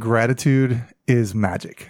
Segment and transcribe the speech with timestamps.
[0.00, 1.88] Gratitude is magic.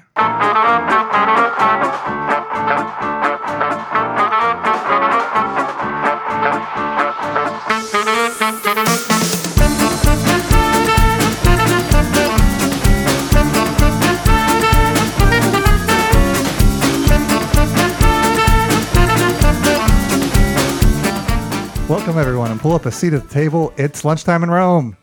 [21.88, 23.72] Welcome, everyone, and pull up a seat at the table.
[23.78, 24.98] It's lunchtime in Rome.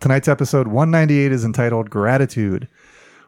[0.00, 2.68] Tonight's episode 198 is entitled Gratitude.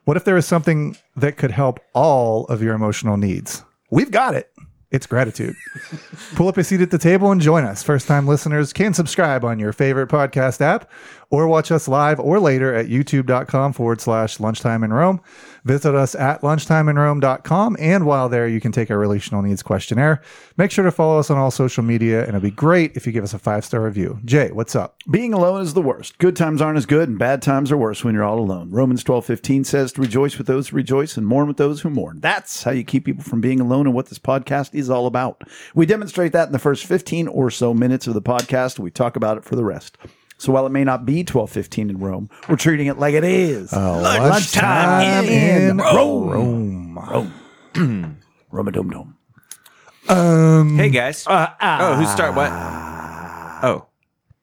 [0.04, 3.64] What if there is something that could help all of your emotional needs?
[3.90, 4.50] We've got it.
[4.90, 5.54] It's gratitude.
[6.34, 7.82] Pull up a seat at the table and join us.
[7.82, 10.90] First time listeners can subscribe on your favorite podcast app
[11.30, 15.20] or watch us live or later at youtube.com forward slash lunchtime in Rome.
[15.64, 17.76] Visit us at lunchtimeinrome.com.
[17.78, 20.22] And while there, you can take our relational needs questionnaire.
[20.56, 23.12] Make sure to follow us on all social media, and it'd be great if you
[23.12, 24.18] give us a five star review.
[24.24, 24.96] Jay, what's up?
[25.10, 26.16] Being alone is the worst.
[26.18, 28.70] Good times aren't as good, and bad times are worse when you're all alone.
[28.70, 31.90] Romans twelve fifteen says to rejoice with those who rejoice and mourn with those who
[31.90, 32.20] mourn.
[32.20, 35.42] That's how you keep people from being alone and what this podcast is all about.
[35.74, 38.78] We demonstrate that in the first 15 or so minutes of the podcast.
[38.78, 39.98] We talk about it for the rest.
[40.38, 43.24] So while it may not be twelve fifteen in Rome, we're treating it like it
[43.24, 43.72] is.
[43.72, 46.96] Oh, lunchtime in, Rome.
[46.96, 47.34] Rome.
[47.74, 48.18] Rome
[48.50, 50.76] Roma dum dum.
[50.76, 51.26] Hey guys.
[51.26, 52.14] uh-oh who ah.
[52.14, 52.50] start what?
[52.50, 53.86] Oh,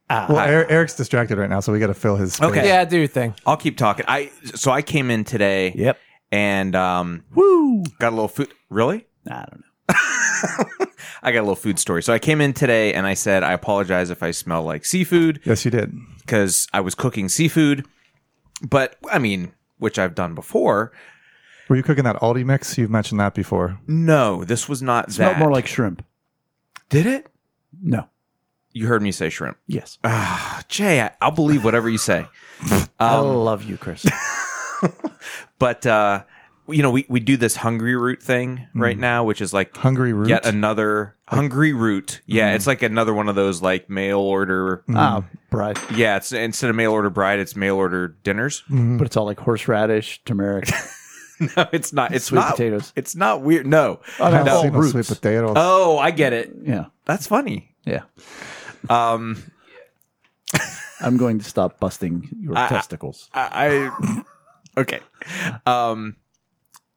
[0.09, 0.25] ah.
[0.29, 2.49] Well, Eric, Eric's distracted right now, so we got to fill his space.
[2.49, 2.67] Okay.
[2.67, 3.33] Yeah, do your thing.
[3.45, 4.05] I'll keep talking.
[4.07, 5.71] I so I came in today.
[5.75, 5.97] Yep.
[6.31, 7.83] And um, Woo.
[7.99, 8.53] got a little food.
[8.69, 9.07] Really?
[9.27, 9.67] I don't know.
[9.89, 12.03] I got a little food story.
[12.03, 15.39] So I came in today and I said I apologize if I smell like seafood
[15.43, 15.93] Yes, you did.
[16.19, 17.85] because I was cooking seafood.
[18.61, 20.91] But I mean, which I've done before.
[21.67, 22.77] Were you cooking that Aldi mix?
[22.77, 23.79] You've mentioned that before.
[23.87, 25.39] No, this was not Smelled that.
[25.39, 26.05] more like shrimp.
[26.89, 27.27] Did it?
[27.81, 28.07] No.
[28.71, 29.57] You heard me say shrimp.
[29.67, 29.97] Yes.
[30.67, 32.27] Jay, I, I'll believe whatever you say.
[32.99, 34.05] I love you, Chris.
[35.57, 36.23] But uh,
[36.67, 40.13] you know, we, we do this hungry root thing right now, which is like Hungry
[40.13, 40.29] root.
[40.29, 42.21] yet another hungry root.
[42.25, 44.83] Yeah, it's like another one of those like mail order.
[44.93, 45.77] Ah, bride.
[45.93, 48.63] Yeah, it's instead of mail order bride, it's mail order dinners.
[48.69, 50.69] But it's all like horseradish, turmeric.
[51.57, 52.13] No, it's not.
[52.15, 52.93] It's Sweet not, potatoes.
[52.95, 53.67] It's not weird.
[53.67, 53.99] No.
[54.21, 54.51] Oh, no, no.
[54.55, 54.91] all Sweet- roots.
[54.93, 55.51] sweet potatoes.
[55.57, 56.53] Oh, I get it.
[56.63, 56.85] yeah.
[57.03, 57.75] That's funny.
[57.83, 58.03] Yeah.
[58.89, 59.43] Um,
[61.01, 63.29] I'm going to stop busting your testicles.
[63.33, 63.91] I,
[64.77, 65.01] I okay.
[65.65, 66.15] Um,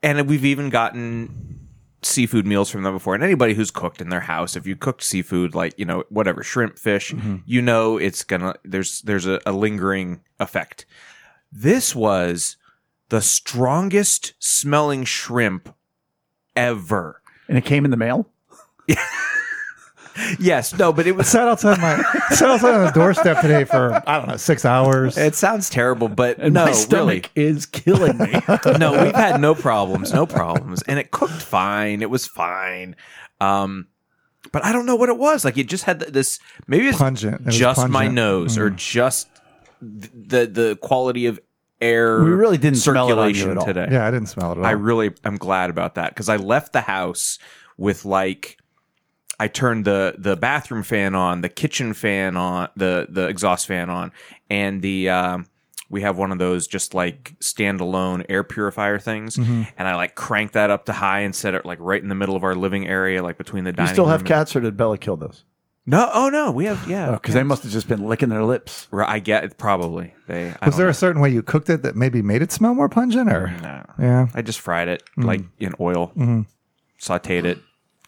[0.02, 1.68] and we've even gotten
[2.02, 3.14] seafood meals from them before.
[3.14, 6.42] And anybody who's cooked in their house, if you cooked seafood, like you know whatever
[6.42, 7.36] shrimp, fish, mm-hmm.
[7.46, 10.86] you know it's gonna there's there's a, a lingering effect.
[11.50, 12.56] This was
[13.08, 15.74] the strongest smelling shrimp
[16.54, 17.22] ever.
[17.48, 18.28] And it came in the mail?
[20.38, 21.28] Yes, no, but it was.
[21.28, 21.96] sat outside my
[22.30, 25.16] sat outside on the doorstep today for I don't know six hours.
[25.16, 28.34] It sounds terrible, but And no, my stomach is killing me.
[28.78, 32.02] No, we've had no problems, no problems, and it cooked fine.
[32.02, 32.96] It was fine.
[33.40, 33.86] Um,
[34.52, 35.44] but I don't know what it was.
[35.44, 36.38] Like it just had this.
[36.66, 37.40] Maybe it's Pungent.
[37.40, 38.14] It was just my pungent.
[38.14, 39.28] nose, or just
[39.80, 41.38] the the quality of
[41.80, 42.22] air.
[42.22, 43.66] We really didn't smell it on you circulation at all.
[43.66, 43.88] today.
[43.90, 44.66] yeah, I didn't smell it at all.
[44.66, 47.38] I really am glad about that because I left the house
[47.76, 48.57] with like
[49.40, 53.88] I turned the the bathroom fan on, the kitchen fan on, the the exhaust fan
[53.90, 54.12] on,
[54.50, 55.46] and the um,
[55.90, 59.62] we have one of those just like standalone air purifier things, Mm-hmm.
[59.78, 62.14] and I like cranked that up to high and set it like right in the
[62.14, 64.56] middle of our living area, like between the Dining You still have room and- cats,
[64.56, 65.44] or did Bella kill those?
[65.86, 67.12] No, oh no, we have yeah.
[67.12, 68.88] Because they must have just been licking their lips.
[68.90, 69.56] Right, I get it.
[69.56, 70.52] Probably they.
[70.60, 70.90] I Was there know.
[70.90, 73.32] a certain way you cooked it that maybe made it smell more pungent?
[73.32, 73.84] Or No.
[73.98, 76.12] yeah, I just fried it like in oil,
[77.00, 77.58] sautéed it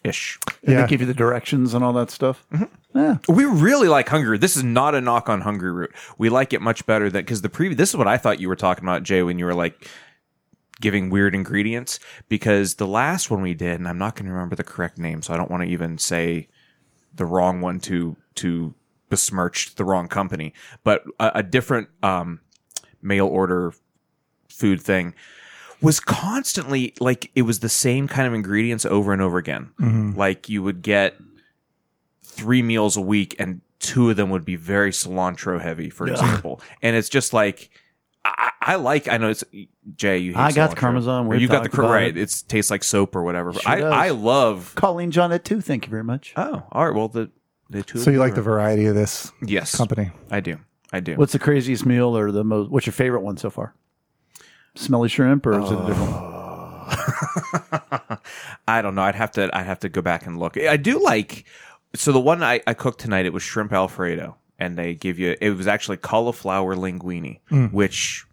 [0.04, 0.38] ish.
[0.62, 0.82] And Yeah.
[0.82, 2.46] they give you the directions and all that stuff.
[2.94, 3.18] Yeah.
[3.28, 5.92] We really like Hungry This is not a knock on Hungry Root.
[6.18, 7.78] We like it much better than because the previous.
[7.78, 9.88] This is what I thought you were talking about, Jay, when you were like
[10.80, 12.00] giving weird ingredients.
[12.28, 15.22] Because the last one we did, and I'm not going to remember the correct name,
[15.22, 16.48] so I don't want to even say
[17.14, 18.74] the wrong one to to
[19.08, 20.52] besmirch the wrong company.
[20.82, 22.40] But a, a different um,
[23.02, 23.72] mail order
[24.48, 25.14] food thing
[25.82, 29.70] was constantly like it was the same kind of ingredients over and over again.
[29.80, 30.18] Mm-hmm.
[30.18, 31.16] Like you would get
[32.22, 36.60] three meals a week and two of them would be very cilantro heavy, for example.
[36.82, 37.70] And it's just like
[38.24, 39.08] I, I like.
[39.08, 39.44] I know it's
[39.96, 40.18] Jay.
[40.18, 40.32] You.
[40.32, 40.80] Hate I got the cilantro.
[40.80, 41.26] Parmesan.
[41.26, 42.16] Or We've you got the right.
[42.16, 42.18] it.
[42.18, 43.52] It tastes like soap or whatever.
[43.52, 44.06] Sure I.
[44.06, 44.74] I love.
[44.76, 45.60] Colleen John it too.
[45.60, 46.32] Thank you very much.
[46.36, 46.94] Oh, all right.
[46.94, 47.30] Well, the
[47.70, 47.98] the two.
[47.98, 50.10] so you like the variety of this yes company?
[50.30, 50.58] I do.
[50.92, 51.14] I do.
[51.16, 52.70] What's the craziest meal or the most?
[52.70, 53.74] What's your favorite one so far?
[54.74, 56.24] Smelly shrimp, or is it a different one?
[56.24, 58.16] Uh,
[58.68, 59.02] I don't know.
[59.02, 59.50] I'd have to.
[59.56, 60.56] I'd have to go back and look.
[60.56, 61.44] I do like.
[61.94, 65.36] So the one I, I cooked tonight, it was shrimp alfredo, and they give you.
[65.40, 67.66] It was actually cauliflower linguine, hmm.
[67.66, 68.24] which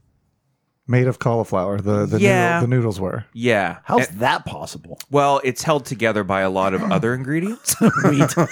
[0.88, 1.80] made of cauliflower.
[1.81, 2.56] The the, Yeah.
[2.56, 3.25] noodle, the noodles were.
[3.33, 3.80] Yeah.
[3.83, 5.00] How's And- that possible?
[5.10, 7.75] well, it's held together by a lot of other ingredients.
[7.81, 8.38] Wheat.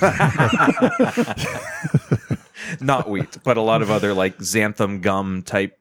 [2.81, 5.77] Not wheat, but a lot of other like xanthan gum type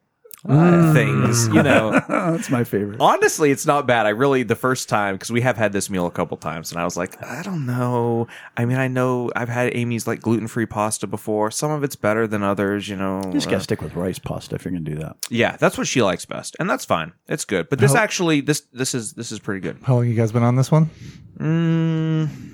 [0.49, 1.49] uh, things.
[1.49, 3.01] You know, That's my favorite.
[3.01, 4.07] honestly, it's not bad.
[4.07, 6.81] I really the first time because we have had this meal a couple times, and
[6.81, 8.27] I was like, I don't know.
[8.57, 11.51] I mean, I know I've had Amy's like gluten free pasta before.
[11.51, 12.89] Some of it's better than others.
[12.89, 15.17] You know, You just Uh, gotta stick with rice pasta if you're gonna do that.
[15.31, 17.13] yeah, that's what she likes best, and that's fine.
[17.29, 17.69] It's good.
[17.69, 19.79] But this actually, this this is this is pretty good.
[19.83, 20.91] How long you guys been on this one?
[21.39, 22.54] Mm,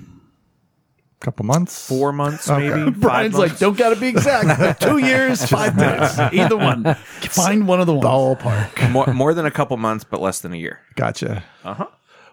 [1.21, 1.87] couple months.
[1.87, 2.69] four months, maybe.
[2.91, 4.81] five Brian's like, don't gotta be exact.
[4.81, 6.95] Two years, five minutes, either one.
[7.21, 8.05] Find one of the ones.
[8.05, 8.91] Ballpark.
[8.91, 10.79] more more than a couple months, but less than a year.
[10.95, 11.43] Gotcha.
[11.63, 11.87] Uh huh.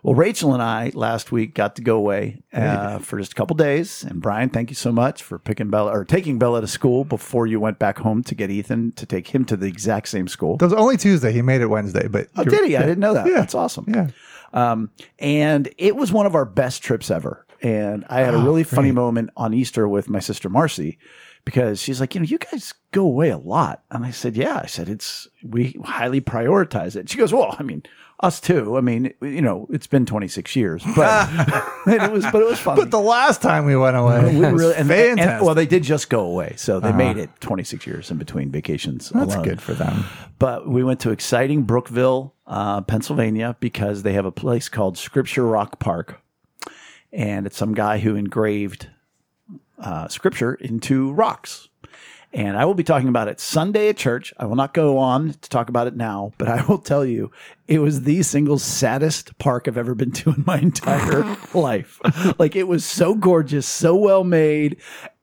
[0.05, 3.57] Well, Rachel and I last week got to go away uh, for just a couple
[3.57, 4.05] days.
[4.05, 7.49] And Brian, thank you so much for picking Bella or taking Bella to school before
[7.49, 10.57] you went back home to get Ethan to take him to the exact same school.
[10.59, 11.33] That was only Tuesday.
[11.33, 12.77] He made it Wednesday, but Oh, did he?
[12.77, 13.27] I didn't know that.
[13.27, 13.35] Yeah.
[13.35, 13.87] That's awesome.
[13.89, 14.09] Yeah.
[14.53, 17.45] Um, and it was one of our best trips ever.
[17.63, 20.99] And I had a really funny moment on Easter with my sister Marcy
[21.45, 23.83] because she's like, you know, you guys go away a lot.
[23.91, 24.61] And I said, yeah.
[24.63, 27.09] I said, it's, we highly prioritize it.
[27.09, 27.83] She goes, well, I mean,
[28.21, 28.77] us too.
[28.77, 31.29] I mean, you know, it's been 26 years, but
[31.87, 32.77] and it was, but it was fun.
[32.77, 35.35] But the last time we went away, we really, and, fantastic.
[35.37, 36.55] and- well, they did just go away.
[36.57, 39.11] So they made it 26 years in between vacations.
[39.11, 39.45] That's alone.
[39.45, 40.05] good for them.
[40.39, 45.47] But we went to exciting Brookville, uh, Pennsylvania, because they have a place called Scripture
[45.47, 46.21] Rock Park,
[47.13, 48.89] and it's some guy who engraved
[49.79, 51.69] uh, scripture into rocks.
[52.33, 54.35] And I will be talking about it Sunday at church.
[54.37, 57.31] I will not go on to talk about it now, but I will tell you
[57.67, 61.99] it was the single saddest park I've ever been to in my entire life.
[62.39, 64.77] Like it was so gorgeous, so well made,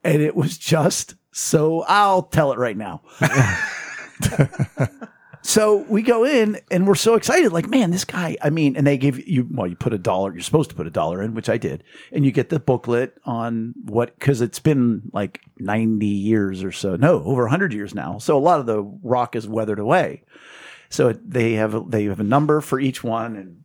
[0.03, 3.01] and it was just so I'll tell it right now.
[5.45, 8.85] So we go in and we're so excited, like, man, this guy, I mean, and
[8.85, 11.35] they give you, well, you put a dollar, you're supposed to put a dollar in,
[11.35, 11.83] which I did.
[12.11, 16.95] And you get the booklet on what, cause it's been like 90 years or so,
[16.95, 18.17] no, over 100 years now.
[18.17, 20.23] So a lot of the rock is weathered away.
[20.89, 23.63] So it, they have, a, they have a number for each one and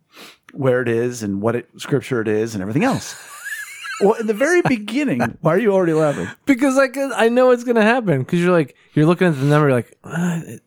[0.53, 3.17] where it is and what it, scripture it is and everything else.
[4.03, 6.29] well, in the very beginning, why are you already laughing?
[6.44, 9.69] because like I know it's gonna happen because you're like you're looking at the number
[9.69, 10.62] you're like uh, it,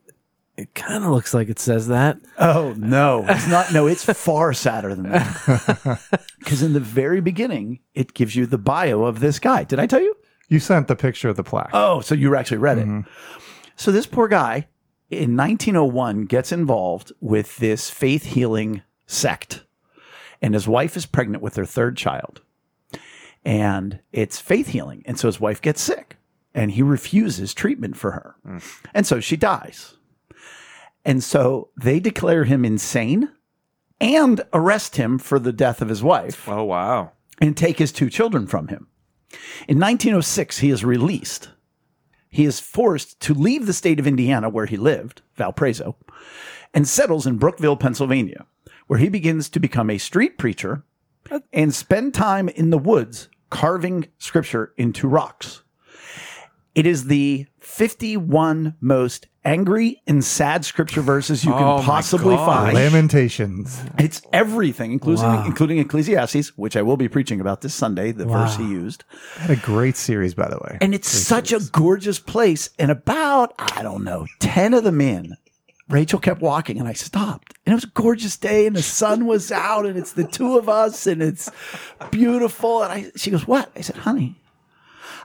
[0.56, 3.74] it kind of looks like it says that Oh no, it's not.
[3.74, 6.00] No, it's far sadder than that.
[6.40, 9.64] Because in the very beginning, it gives you the bio of this guy.
[9.64, 10.14] Did I tell you?
[10.50, 11.70] You sent the picture of the plaque.
[11.72, 12.86] Oh, so you actually read it.
[12.86, 13.10] Mm-hmm.
[13.78, 14.68] So this poor guy
[15.10, 19.64] in 1901 gets involved with this faith healing sect,
[20.42, 22.42] and his wife is pregnant with their third child,
[23.46, 26.18] and it's faith healing, and so his wife gets sick,
[26.54, 28.82] and he refuses treatment for her, mm.
[28.94, 29.96] and so she dies,
[31.06, 33.30] and so they declare him insane.
[34.02, 37.12] And arrest him for the death of his wife Oh wow.
[37.40, 38.88] and take his two children from him.
[39.68, 41.50] In 1906, he is released.
[42.30, 45.96] He is forced to leave the state of Indiana where he lived, Valparaiso,
[46.74, 48.46] and settles in Brookville, Pennsylvania,
[48.88, 50.84] where he begins to become a street preacher
[51.54, 55.64] and spend time in the woods carving scripture into rocks.
[56.76, 62.74] It is the 51 most angry and sad scripture verses you can Oh possibly find.
[62.76, 63.82] Lamentations.
[63.98, 68.12] It's everything, including including Ecclesiastes, which I will be preaching about this Sunday.
[68.12, 69.04] The verse he used,
[69.38, 70.78] Had a great series, by the way.
[70.82, 72.70] and it's such a gorgeous place.
[72.80, 75.36] And about I don't know ten of them in,
[75.90, 77.54] Rachel kept walking, and I stopped.
[77.66, 80.58] And it was a gorgeous day, and the sun was out, and it's the two
[80.58, 81.52] of us, and it's
[82.12, 82.84] beautiful.
[82.84, 84.36] And I, she goes, "What?" I said, "Honey,"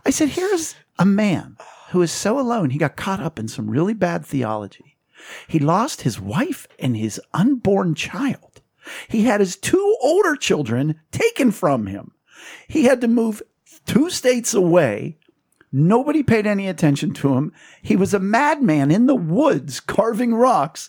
[0.04, 1.56] I said, "Here's a man
[1.90, 2.70] who is so alone.
[2.70, 4.96] He got caught up in some really bad theology."
[5.46, 8.60] He lost his wife and his unborn child.
[9.08, 12.12] He had his two older children taken from him.
[12.66, 13.42] He had to move
[13.86, 15.18] two states away.
[15.70, 17.52] Nobody paid any attention to him.
[17.82, 20.88] He was a madman in the woods carving rocks.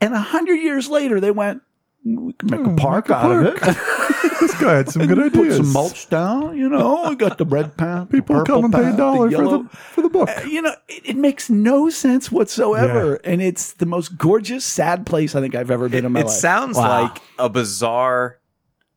[0.00, 1.62] And a hundred years later, they went,
[2.04, 3.58] we can make a park out of it.
[4.40, 5.32] this guy had some good ideas.
[5.32, 5.56] Put ideas.
[5.56, 7.06] some mulch down, you know.
[7.08, 8.08] We got the red path.
[8.10, 9.62] People purple come and pay a path, the dollar for yellow.
[9.64, 10.28] the for the book.
[10.46, 15.34] You know, it, it makes no sense whatsoever, and it's the most gorgeous, sad place
[15.34, 16.34] I think I've ever been in my it life.
[16.34, 17.02] It sounds Wow.
[17.02, 18.38] like a bizarre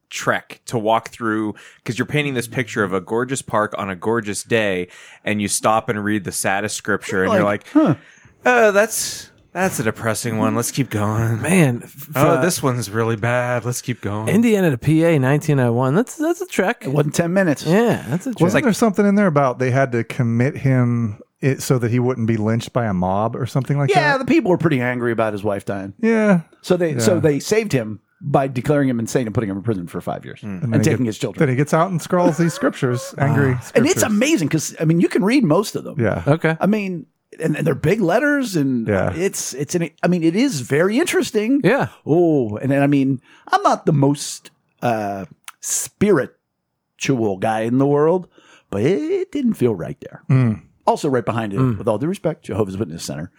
[0.10, 3.96] trek to walk through because you're painting this picture of a gorgeous park on a
[3.96, 4.90] gorgeous day
[5.24, 7.98] and you stop and read the saddest scripture and you're like Like,
[8.46, 12.90] uh, that's that's a depressing one let's keep going man f- oh uh, this one's
[12.90, 17.16] really bad let's keep going Indiana to PA 1901 that's that's a trek It wasn't
[17.16, 17.66] ten minutes.
[17.66, 21.20] yeah that's a trek Wasn't there something in there about they had to commit him
[21.42, 23.96] it, so that he wouldn't be lynched by a mob or something like that?
[24.00, 24.20] Yeah, that.
[24.20, 25.94] the people were pretty angry about his wife dying.
[26.00, 26.42] Yeah.
[26.62, 29.88] So they so they saved him by declaring him insane and putting him in prison
[29.88, 31.40] for five years and, then he taking get- his children.
[31.40, 33.58] Then he gets out and scrawls these scriptures, angry.
[33.74, 36.00] and it's amazing because I mean you can read most of them.
[36.00, 36.22] Yeah.
[36.28, 36.56] Okay.
[36.62, 37.08] I mean,
[37.40, 39.14] and, and they're big letters, and Yeah.
[39.14, 39.90] it's it's an.
[40.04, 41.62] I mean, it is very interesting.
[41.64, 41.88] Yeah.
[42.06, 45.26] Oh, and then I mean, I'm not the most uh,
[45.60, 48.28] spiritual guy in the world,
[48.70, 50.24] but it didn't feel right there.
[50.30, 50.62] Mm.
[50.88, 53.32] Also, right behind it, with all due respect, Jehovah's Witness Center.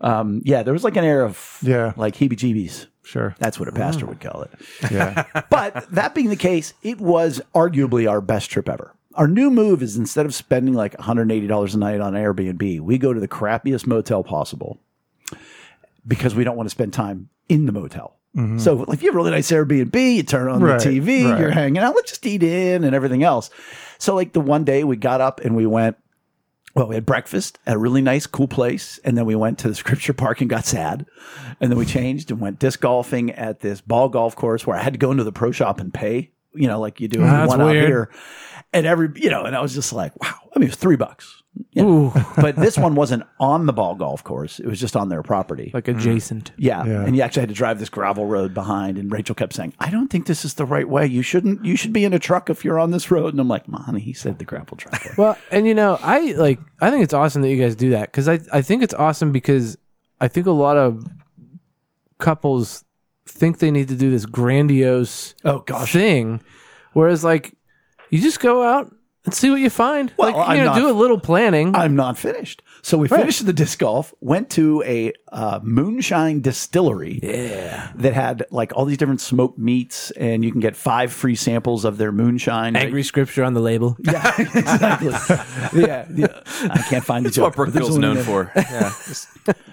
[0.00, 1.92] Um, yeah, there was like an air of Yeah.
[1.96, 2.86] like heebie-jeebies.
[3.02, 3.34] Sure.
[3.38, 4.50] That's what a pastor would call it.
[4.90, 5.24] Yeah.
[5.50, 8.94] But that being the case, it was arguably our best trip ever.
[9.14, 13.12] Our new move is instead of spending like $180 a night on Airbnb, we go
[13.12, 14.80] to the crappiest motel possible
[16.06, 18.16] because we don't want to spend time in the motel.
[18.36, 18.58] Mm-hmm.
[18.58, 21.30] So, like, if you have a really nice Airbnb, you turn on Right, the TV,
[21.30, 21.38] right.
[21.38, 23.48] you're hanging out, let's just eat in and everything else.
[23.98, 25.96] So, like, the one day we got up and we went,
[26.74, 28.98] well, we had breakfast at a really nice, cool place.
[29.04, 31.06] And then we went to the scripture park and got sad.
[31.60, 34.82] And then we changed and went disc golfing at this ball golf course where I
[34.82, 37.48] had to go into the pro shop and pay, you know, like you do That's
[37.48, 38.10] one out here.
[38.74, 40.34] And every, you know, and I was just like, wow.
[40.54, 41.42] I mean, it was three bucks.
[41.70, 42.26] You know?
[42.36, 44.58] But this one wasn't on the ball golf course.
[44.58, 45.70] It was just on their property.
[45.72, 45.96] like mm.
[45.96, 46.50] adjacent.
[46.58, 46.84] Yeah.
[46.84, 47.04] Yeah.
[47.04, 48.98] And you actually had to drive this gravel road behind.
[48.98, 51.06] And Rachel kept saying, I don't think this is the right way.
[51.06, 53.32] You shouldn't, you should be in a truck if you're on this road.
[53.32, 55.00] And I'm like, "Ma, honey, he said the gravel truck.
[55.16, 58.10] Well, and you know, I like I think it's awesome that you guys do that
[58.10, 59.78] because I I think it's awesome because
[60.20, 61.06] I think a lot of
[62.18, 62.84] couples
[63.26, 65.92] think they need to do this grandiose oh, gosh.
[65.92, 66.42] thing,
[66.92, 67.54] whereas like
[68.10, 68.94] you just go out
[69.24, 70.12] and see what you find.
[70.16, 71.74] Well, like I'm you know, not- do a little planning.
[71.74, 72.62] I'm not finished.
[72.82, 77.18] So we finished the disc golf, went to a uh, moonshine distillery.
[77.22, 81.34] yeah, That had like all these different smoked meats, and you can get five free
[81.34, 82.76] samples of their moonshine.
[82.76, 83.96] angry scripture on the label.
[84.04, 85.08] Yeah, exactly.
[85.82, 86.40] yeah, yeah.
[86.70, 87.66] I can't find the That's what joke.
[87.66, 88.52] but there's Brookville's known in for.
[88.56, 88.92] Yeah.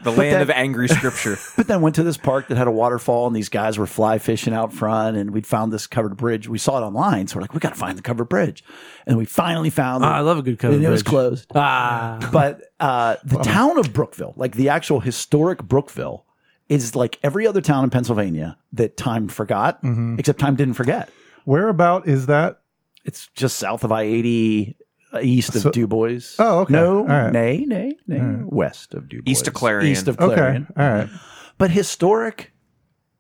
[0.04, 1.38] The land that- of angry scripture.
[1.56, 4.18] But then went to this park that had a waterfall, and these guys were fly
[4.18, 6.50] fishing out front, and we'd found this covered bridge.
[6.50, 8.64] We saw it online, so we're like, we got to find the covered bridge,
[9.06, 10.04] and we finally found.
[10.04, 10.74] Ah, I love a good cover.
[10.74, 11.46] and it was closed.
[11.56, 16.26] Ah, but uh, the town of Brookville, like the actual historic Brookville,
[16.70, 19.80] is like every other town in Pennsylvania that time forgot,
[20.18, 21.10] except time didn't forget.
[21.46, 22.62] Whereabout is that?
[23.06, 24.78] It's just south of I eighty,
[25.14, 26.20] uh, east of So- Du Bois.
[26.40, 26.74] Oh, okay.
[26.74, 27.32] No, All right.
[27.34, 29.92] nay, nay, nay, west of Du Bois, East of Clarion.
[29.92, 30.68] east of Clarion.
[30.72, 30.82] Okay.
[30.84, 31.10] All right.
[31.58, 32.52] But historic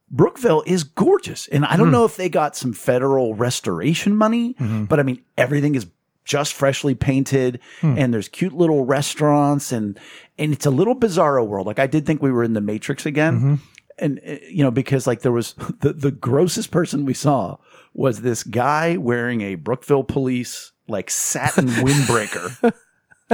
[0.10, 1.94] Brookville is gorgeous, and I don't Hmm.
[1.94, 4.86] know if they got some federal restoration money, Mm-hmm.
[4.86, 5.88] but I mean everything is
[6.26, 7.96] just freshly painted Hmm.
[7.98, 10.00] and there's cute little restaurants and
[10.38, 13.06] and it's a little bizarro world like i did think we were in the matrix
[13.06, 13.56] again Mm-hmm.
[14.00, 17.58] and uh, you know because like there was the, the grossest person we saw
[17.94, 22.74] was this guy wearing a brookville police like satin windbreaker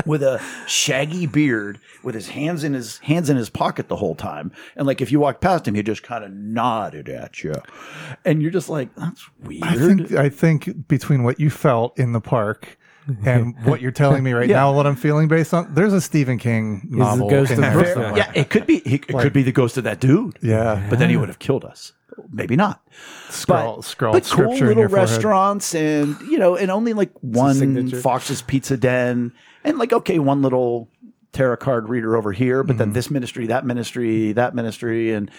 [0.06, 4.13] with a shaggy beard with his hands in his hands in his pocket the whole
[4.13, 7.53] time and like if you walked past him he just kind of nodded at you
[8.24, 12.12] and you're just like that's weird I think I think between what you felt in
[12.12, 12.76] the park
[13.25, 14.57] and what you're telling me right Yeah.
[14.57, 17.29] now, what I'm feeling based on, there's a Stephen King the novel.
[17.29, 18.77] ghost in of there Yeah, it could be.
[18.79, 20.37] It could be the ghost of that dude.
[20.41, 20.85] Yeah.
[20.89, 21.93] but then he would have killed us.
[22.31, 22.81] Maybe not.
[23.29, 25.09] Scroll, but, scrawl but cool scripture in little your forehead.
[25.09, 27.89] restaurants, and you know, and only like one.
[27.91, 29.33] Fox's Pizza Den,
[29.63, 30.89] and like okay, one little
[31.33, 32.79] tarot card reader over here, but Mm-hmm.
[32.79, 35.29] then this ministry, that ministry, that ministry, and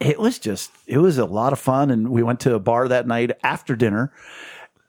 [0.00, 1.90] it was just it was a lot of fun.
[1.90, 4.10] And we went to a bar that night after dinner,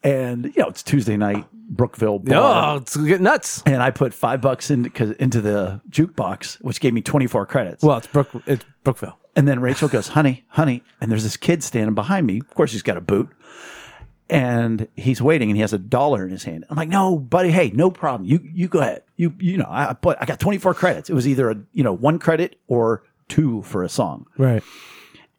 [0.04, 2.74] and you know, it's Tuesday night, Brookville bar.
[2.74, 3.64] oh, it's getting nuts.
[3.66, 7.84] And I put five bucks in, 'cause- into the jukebox, which gave me 24 credits.
[7.84, 9.18] Well, it's Brook, it's Brookville.
[9.36, 10.84] And then Rachel goes, honey, honey.
[11.02, 12.40] And there's this kid standing behind me.
[12.40, 13.30] Of course, he's got a boot.
[14.30, 16.66] And he's waiting and he has a dollar in his hand.
[16.70, 17.50] I'm like, no, buddy.
[17.52, 18.28] Hey, no problem.
[18.28, 19.04] You, you go ahead.
[19.18, 21.10] You, you know, I, I put, I got 24 credits.
[21.10, 24.26] It was either a, you know, one credit or two for a song.
[24.38, 24.64] Right.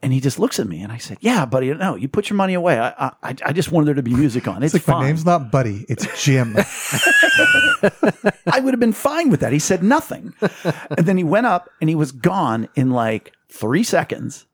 [0.05, 1.73] And he just looks at me and I said, yeah, buddy.
[1.73, 2.79] No, you put your money away.
[2.79, 4.63] I, I, I just wanted there to be music on.
[4.63, 4.99] It's, Like fine.
[4.99, 6.55] my name's not Buddy, it's Jim.
[8.47, 9.53] I would have been fine with that.
[9.53, 10.35] He said nothing.
[10.43, 14.45] and then he went up and he was gone in like three seconds.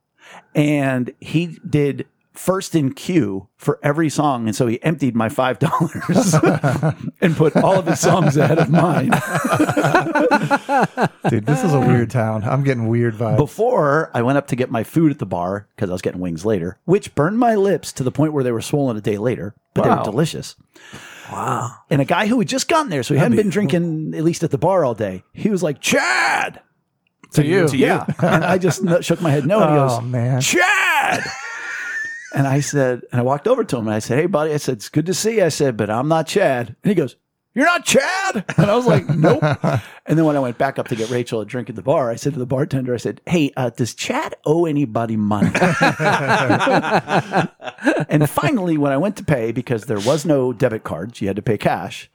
[0.54, 2.06] And he did
[2.40, 4.46] first in queue for every song.
[4.46, 9.10] And so he emptied my $5 and put all of his songs ahead of mine.
[11.28, 12.42] Dude, this is a weird town.
[12.44, 13.36] I'm getting weird vibes.
[13.36, 16.20] Before I went up to get my food at the bar because I was getting
[16.20, 19.18] wings later, which burned my lips to the point where they were swollen a day
[19.18, 20.56] later, but they were delicious.
[21.30, 21.72] Wow.
[21.90, 24.42] And a guy who had just gotten there, so he hadn't been drinking, at least
[24.42, 26.62] at the bar all day, he was like, Chad.
[27.32, 27.68] To you.
[27.68, 27.84] To you.
[27.84, 28.06] Yeah.
[28.18, 29.60] and I just shook my head no.
[29.60, 30.40] And he oh, goes, Oh, man.
[30.40, 31.22] Chad.
[32.34, 34.58] And I said, and I walked over to him and I said, Hey, buddy, I
[34.58, 35.44] said, It's good to see you.
[35.44, 36.76] I said, But I'm not Chad.
[36.82, 37.16] And he goes,
[37.54, 38.44] You're not Chad.
[38.56, 39.42] And I was like, Nope.
[39.42, 42.10] and then when I went back up to get Rachel a drink at the bar,
[42.10, 45.50] I said to the bartender, I said, Hey, uh, does Chad owe anybody money?
[48.08, 51.36] and finally, when I went to pay, because there was no debit cards, you had
[51.36, 52.10] to pay cash,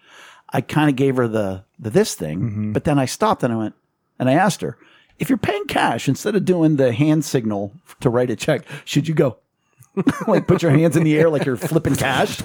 [0.52, 2.72] I kind of gave her the, the this thing.
[2.72, 3.76] But then I stopped and I went,
[4.18, 4.78] and I asked her,
[5.18, 9.08] if you're paying cash, instead of doing the hand signal to write a check, should
[9.08, 9.38] you go
[10.28, 12.42] like put your hands in the air like you're flipping cash?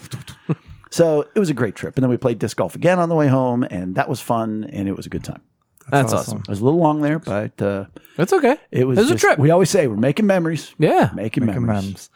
[0.91, 1.97] So it was a great trip.
[1.97, 4.65] And then we played disc golf again on the way home, and that was fun,
[4.73, 5.41] and it was a good time.
[5.89, 6.39] That's awesome.
[6.39, 6.43] awesome.
[6.43, 8.57] It was a little long there, but uh, That's okay.
[8.71, 9.39] it was It was just- a trip.
[9.39, 10.75] We always say we're making memories.
[10.79, 11.11] Yeah.
[11.15, 11.85] Making, Making memories.
[11.87, 12.11] memes.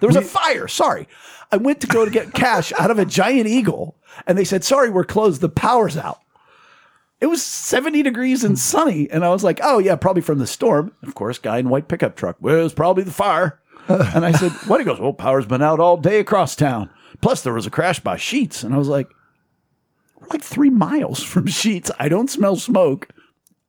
[0.00, 0.66] There was a fire.
[0.68, 1.06] Sorry.
[1.52, 3.96] I went to go to get cash out of a giant eagle,
[4.26, 5.40] and they said, Sorry, we're closed.
[5.40, 6.18] The power's out.
[7.20, 9.08] It was 70 degrees and sunny.
[9.10, 10.92] And I was like, Oh, yeah, probably from the storm.
[11.04, 12.36] Of course, guy in white pickup truck.
[12.40, 13.60] Well, it was probably the fire.
[14.14, 14.80] and I said, What?
[14.80, 16.90] He goes, Well, power's been out all day across town.
[17.20, 18.64] Plus, there was a crash by Sheetz.
[18.64, 19.08] And I was like,
[20.20, 21.90] We're like three miles from Sheetz.
[21.98, 23.08] I don't smell smoke.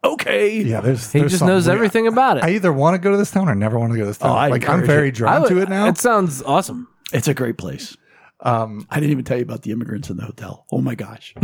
[0.04, 0.58] Okay.
[0.62, 1.12] Yeah, there's.
[1.12, 1.76] He there's just something knows weird.
[1.76, 2.44] everything about it.
[2.44, 4.18] I either want to go to this town or never want to go to this
[4.18, 4.32] town.
[4.32, 5.16] Oh, I like I'm encourage very it.
[5.16, 5.88] drawn I would- to it now.
[5.88, 6.88] It sounds awesome.
[7.14, 7.96] It's a great place.
[8.42, 10.66] Um, I didn't even tell you about the immigrants in the hotel.
[10.72, 11.34] Oh my gosh.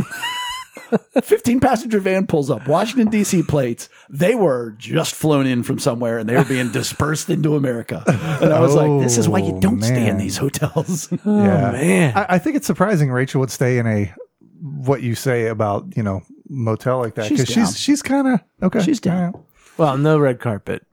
[1.22, 3.44] 15 passenger van pulls up, Washington, D.C.
[3.44, 3.90] plates.
[4.10, 8.04] They were just flown in from somewhere and they were being dispersed into America.
[8.42, 11.10] And I was like, this is why you Oh, don't stay in these hotels.
[11.26, 12.14] Oh, yeah, man.
[12.16, 14.14] I, I think it's surprising Rachel would stay in a
[14.62, 17.66] what you say about you know motel like that She's because down.
[17.68, 18.82] she's she's kind of okay.
[18.82, 19.34] She's down.
[19.34, 19.46] All
[19.78, 20.86] Well, no red carpet.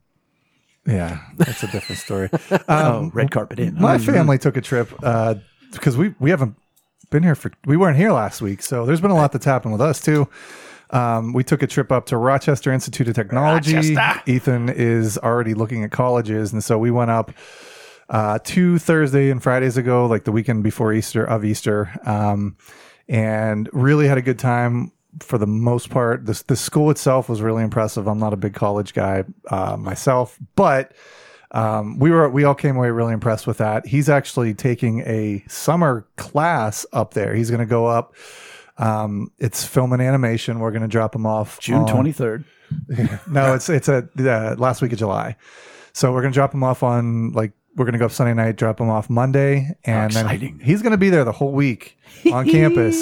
[0.87, 2.30] Yeah, that's a different story.
[2.68, 3.80] oh, um, red carpet in.
[3.80, 4.12] My mm-hmm.
[4.12, 5.37] family took a trip uh,
[5.73, 6.56] because we we haven't
[7.10, 9.72] been here for we weren't here last week, so there's been a lot that's happened
[9.72, 10.28] with us too.
[10.90, 13.75] Um, we took a trip up to Rochester Institute of Technology.
[13.75, 14.30] Rochester.
[14.30, 17.32] Ethan is already looking at colleges, and so we went up
[18.08, 22.56] uh, two Thursday and Fridays ago, like the weekend before Easter of Easter, um,
[23.08, 26.26] and really had a good time for the most part.
[26.26, 28.06] The, the school itself was really impressive.
[28.06, 30.92] I'm not a big college guy uh, myself, but
[31.56, 33.86] um, we were we all came away really impressed with that.
[33.86, 37.34] He's actually taking a summer class up there.
[37.34, 38.14] He's going to go up.
[38.78, 40.58] Um, it's film and animation.
[40.58, 42.45] We're going to drop him off June 23rd.
[43.28, 45.36] no, it's it's a uh, last week of July.
[45.92, 48.80] So we're gonna drop him off on like we're gonna go up Sunday night, drop
[48.80, 51.99] him off Monday, and then he's gonna be there the whole week
[52.32, 52.97] on campus,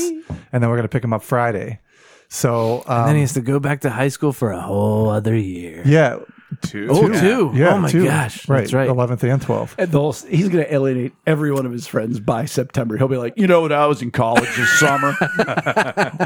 [0.52, 1.80] and then we're gonna pick him up Friday.
[2.28, 5.36] So um, then he has to go back to high school for a whole other
[5.36, 5.82] year.
[5.84, 6.18] yeah,
[6.64, 6.88] Two.
[6.90, 7.20] Oh, Yeah.
[7.20, 7.50] two.
[7.54, 8.04] yeah, oh my two.
[8.04, 8.48] gosh.
[8.48, 8.88] right, That's right.
[8.88, 9.74] eleventh and twelfth.
[9.78, 12.96] And they'll, he's going to alienate every one of his friends by September.
[12.96, 13.72] He'll be like, you know what?
[13.72, 15.14] I was in college this summer.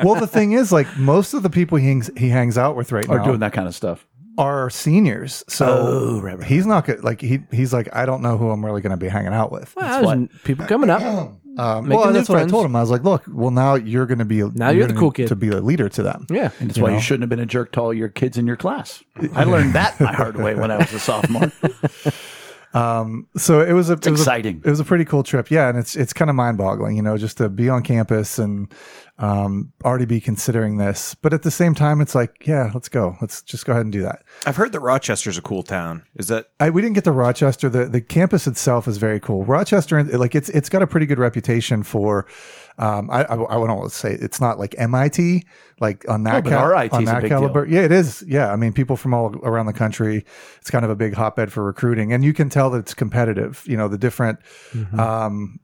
[0.05, 2.92] well, the thing is, like most of the people he hangs, he hangs out with
[2.92, 4.07] right Are now doing that kind of stuff.
[4.37, 5.44] are seniors.
[5.48, 7.03] So Oh, right, right, he's not good.
[7.05, 9.74] Like he he's like I don't know who I'm really gonna be hanging out with.
[9.77, 11.03] Well, there's people coming up.
[11.58, 12.76] Um, well, new that's what I told him.
[12.76, 15.10] I was like, "Look, well, now you're going to be Now you're the gonna cool
[15.10, 15.28] kid.
[15.28, 16.50] to be a leader to them." Yeah.
[16.60, 18.56] And that's why you shouldn't have been a jerk to all your kids in your
[18.56, 19.02] class.
[19.34, 21.50] I learned that my hard way when I was a sophomore.
[22.74, 24.62] So it was a it was a- exciting.
[24.64, 27.02] it was a pretty cool trip, yeah, and it's it's kind of mind boggling, you
[27.02, 28.72] know, just to be on campus and
[29.18, 33.16] um, already be considering this, but at the same time, it's like, yeah, let's go,
[33.20, 34.22] let's just go ahead and do that.
[34.46, 36.04] I've heard that Rochester's a cool town.
[36.14, 37.68] Is that I, we didn't get to Rochester.
[37.68, 39.44] The the campus itself is very cool.
[39.44, 42.26] Rochester, like it's it's got a pretty good reputation for.
[42.78, 45.44] Um, I I, I wouldn't say it's not like MIT,
[45.80, 47.66] like on that Oh, IT on that big caliber.
[47.66, 48.24] Yeah, it is.
[48.26, 50.24] Yeah, I mean, people from all around the country.
[50.60, 53.64] It's kind of a big hotbed for recruiting, and you can tell that it's competitive.
[53.66, 54.38] You know, the different
[54.98, 55.58] um,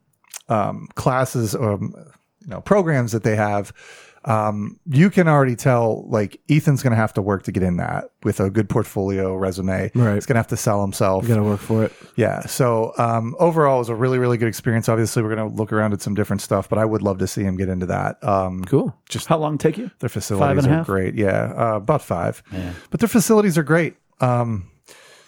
[0.48, 3.72] um, classes or you know programs that they have.
[4.27, 7.77] Um, you can already tell like Ethan's going to have to work to get in
[7.77, 9.91] that with a good portfolio resume.
[9.95, 10.15] Right.
[10.15, 11.25] He's going to have to sell himself.
[11.25, 11.93] You got to work for it.
[12.17, 12.41] Yeah.
[12.47, 14.89] So um, overall, it was a really, really good experience.
[14.89, 17.27] Obviously, we're going to look around at some different stuff, but I would love to
[17.27, 18.23] see him get into that.
[18.25, 18.97] Um, Cool.
[19.11, 19.91] Just How long take you?
[19.99, 20.87] their facilities and a are half?
[20.87, 21.15] great.
[21.15, 22.43] Yeah, uh, about five.
[22.51, 22.73] Yeah.
[22.91, 23.97] But their facilities are great.
[24.21, 24.71] Um,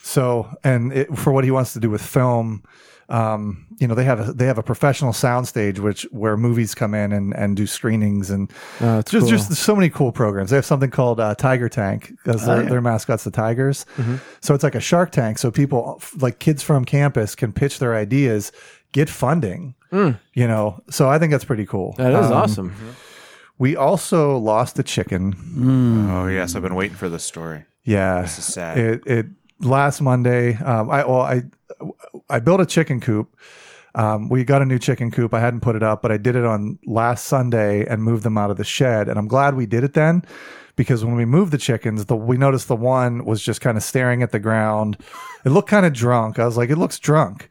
[0.03, 2.63] so, and it, for what he wants to do with film,
[3.09, 6.95] um, you know, they have a, they have a professional soundstage which where movies come
[6.95, 9.29] in and, and do screenings and Oh, just cool.
[9.29, 10.51] just so many cool programs.
[10.51, 13.85] They have something called uh, Tiger Tank because their, their mascot's the tigers.
[13.97, 14.17] Mm-hmm.
[14.41, 15.39] So it's like a Shark Tank.
[15.39, 18.51] So people like kids from campus can pitch their ideas,
[18.93, 19.75] get funding.
[19.93, 21.93] You know, so I think that's pretty cool.
[21.95, 21.97] Mm.
[21.97, 22.75] That is Um, awesome.
[23.59, 25.35] We also lost a chicken.
[26.11, 27.65] Oh yes, I've been waiting for this story.
[27.85, 28.77] Yeah, This is sad.
[28.79, 29.27] It it
[29.61, 30.57] last Monday.
[30.57, 31.43] Um, I well I
[32.29, 33.35] I built a chicken coop.
[33.97, 35.35] Um, we got a new chicken coop.
[35.35, 38.37] I hadn't put it up, but I did it on last Sunday and moved them
[38.39, 39.09] out of the shed.
[39.09, 40.23] And I'm glad we did it then,
[40.77, 43.83] because when we moved the chickens, the we noticed the one was just kind of
[43.83, 44.99] staring at the ground.
[45.45, 46.39] It looked kind of drunk.
[46.39, 47.49] I was like, it looks drunk.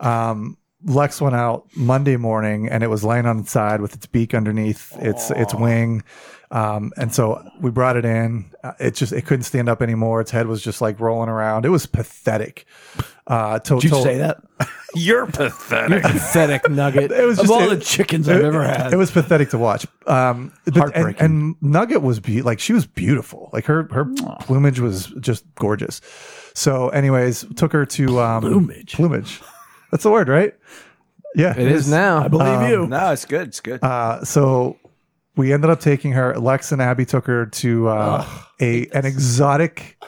[0.00, 4.06] Um, Lex went out Monday morning and it was laying on its side with its
[4.06, 6.02] beak underneath its its wing.
[6.50, 8.46] Um, and so we brought it in.
[8.62, 10.20] Uh, It just it couldn't stand up anymore.
[10.20, 11.64] Its head was just like rolling around.
[11.64, 12.66] It was pathetic.
[13.26, 14.40] Uh, to, Did you to- say that?
[14.94, 16.02] You're pathetic.
[16.04, 17.10] Pathetic nugget.
[17.12, 18.92] It was of just all it- the chickens I've ever had.
[18.92, 19.86] It was pathetic to watch.
[20.06, 21.24] Um, but- and, Heartbreaking.
[21.24, 23.50] and Nugget was be- like she was beautiful.
[23.52, 24.06] Like her her
[24.40, 26.00] plumage was just gorgeous.
[26.54, 28.94] So, anyways, took her to um, Plumage.
[28.94, 29.42] Plumage.
[29.90, 30.54] That's the word, right?
[31.34, 32.24] Yeah, it is now.
[32.24, 32.86] I believe you.
[32.86, 33.48] no, it's good.
[33.48, 33.82] It's good.
[33.84, 34.78] Uh, so
[35.36, 36.34] we ended up taking her.
[36.38, 38.26] Lex and Abby took her to uh,
[38.60, 39.98] a an exotic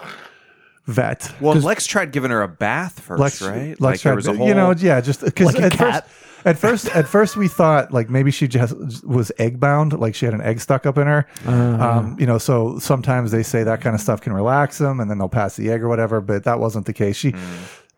[0.88, 1.32] vet.
[1.40, 3.80] well, Lex tried giving her a bath first, Lex, right?
[3.80, 4.48] Lex like there was a whole.
[4.48, 6.04] you know, yeah, just because Like at first,
[6.44, 10.24] at first, at first we thought like maybe she just was egg bound, like she
[10.24, 11.26] had an egg stuck up in her.
[11.46, 15.10] Um, you know, so sometimes they say that kind of stuff can relax them, and
[15.10, 16.20] then they'll pass the egg or whatever.
[16.20, 17.16] But that wasn't the case.
[17.16, 17.34] She.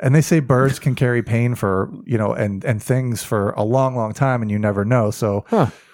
[0.02, 3.62] And they say birds can carry pain for you know and and things for a
[3.62, 5.10] long, long time, and you never know.
[5.10, 5.44] So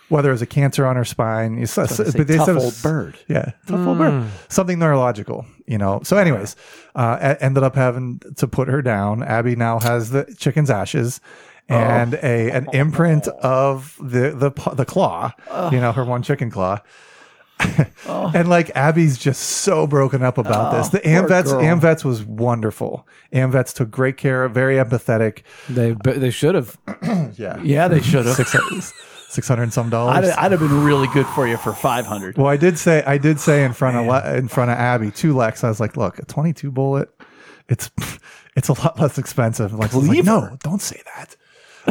[0.08, 2.58] whether it's a cancer on her spine, you saw, they but they tough said it
[2.60, 3.18] old was- bird.
[3.28, 4.24] yeah, tough old bird.
[4.48, 6.00] Something neurological, you know.
[6.04, 6.54] So, anyways,
[6.94, 9.22] uh, a- ended up having to put her down.
[9.22, 11.20] Abby now has the chicken's ashes
[11.68, 15.32] and a an imprint of the the the claw,
[15.72, 16.78] you know, her one chicken claw.
[18.06, 20.90] and like Abby's just so broken up about this.
[20.90, 21.52] The poor Amvets.
[21.62, 23.08] Amvets was wonderful.
[23.32, 25.40] Amvets took great care, very empathetic.
[25.68, 26.76] They they should have.
[27.36, 28.36] Yeah, Yeah, they should have.
[29.36, 30.28] six six hundred and some dollars.
[30.28, 32.36] I'd, I'd have been really good for you for five hundred.
[32.36, 35.10] Well, I did say I did say in front of Le- in front of Abby
[35.10, 35.62] two Lex.
[35.62, 37.08] I was like, "Look, a 22 bullet,
[37.68, 37.90] it's
[38.56, 41.36] it's a lot less expensive." Lex was like, "No, don't say that."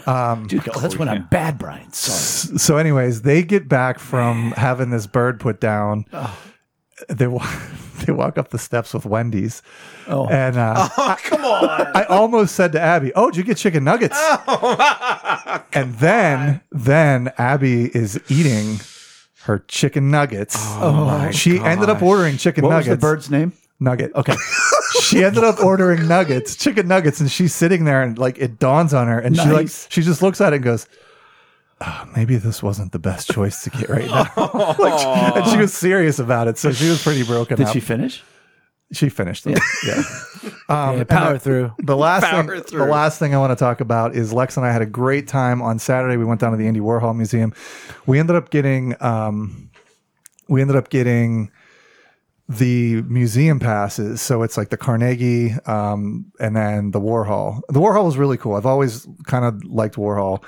[0.06, 1.90] Um, Dude, that's when I'm bad, Brian.
[1.94, 2.58] Sorry.
[2.58, 6.04] So, anyways, they get back from having this bird put down.
[7.10, 7.46] They wa-
[8.06, 9.62] they walk up the steps with Wendy's,
[10.08, 10.28] Oh.
[10.28, 11.88] and uh, Oh, come on.
[11.96, 14.18] I almost said to Abby, "Oh, did you get chicken nuggets?"
[15.74, 18.80] and then then Abby is eating
[19.44, 20.56] her chicken nuggets.
[20.60, 22.88] Oh, she ended up ordering chicken What nuggets.
[22.90, 23.54] was the bird's name?
[23.80, 24.16] Nugget.
[24.16, 24.36] Okay.
[25.02, 28.94] she ended up ordering nuggets, chicken nuggets, and she's sitting there and like it dawns
[28.94, 30.88] on her and she like she she just looks at it and goes,
[31.82, 34.30] oh, maybe this wasn't the best choice to get right now.
[34.80, 36.58] like, and she was serious about it.
[36.58, 37.74] So she was pretty broken Did up.
[37.74, 38.24] she finish?
[38.92, 39.60] She finished it.
[39.86, 40.04] Yeah.
[40.68, 41.72] Um, Yeah, power the- through.
[41.84, 42.80] The last Power thing, through.
[42.80, 45.28] the last thing I want to talk about is Lex and I had a great
[45.28, 46.18] time on Saturday.
[46.18, 47.54] We went down to the Andy Warhol Museum.
[48.08, 49.70] We ended up getting, um,
[50.48, 51.52] we ended up getting
[52.50, 54.22] the museum passes.
[54.22, 57.62] So it's like the Carnegie, um, and then the Warhol.
[57.70, 58.56] The Warhol was really cool.
[58.56, 60.44] I've always kind of liked Warhol.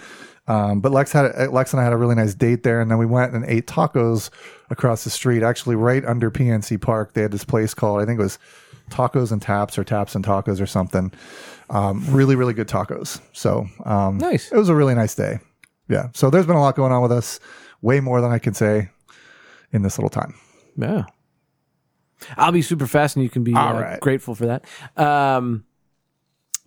[0.48, 2.98] Um, but Lex had Lex and I had a really nice date there, and then
[2.98, 4.30] we went and ate tacos
[4.70, 7.14] across the street, actually right under PNC Park.
[7.14, 8.40] They had this place called I think it was
[8.90, 11.12] Tacos and Taps or Taps and Tacos or something.
[11.70, 13.20] Um, really, really good tacos.
[13.34, 14.52] So um, Nice.
[14.52, 15.40] It was a really nice day.
[15.90, 16.10] Yeah.
[16.14, 17.40] So there's been a lot going on with us,
[17.82, 18.90] way more than I can say
[19.72, 20.34] in this little time.
[20.78, 21.04] Yeah.
[22.36, 24.00] I'll be super fast, and you can be uh, right.
[24.00, 24.66] grateful for that.
[24.98, 25.66] Um,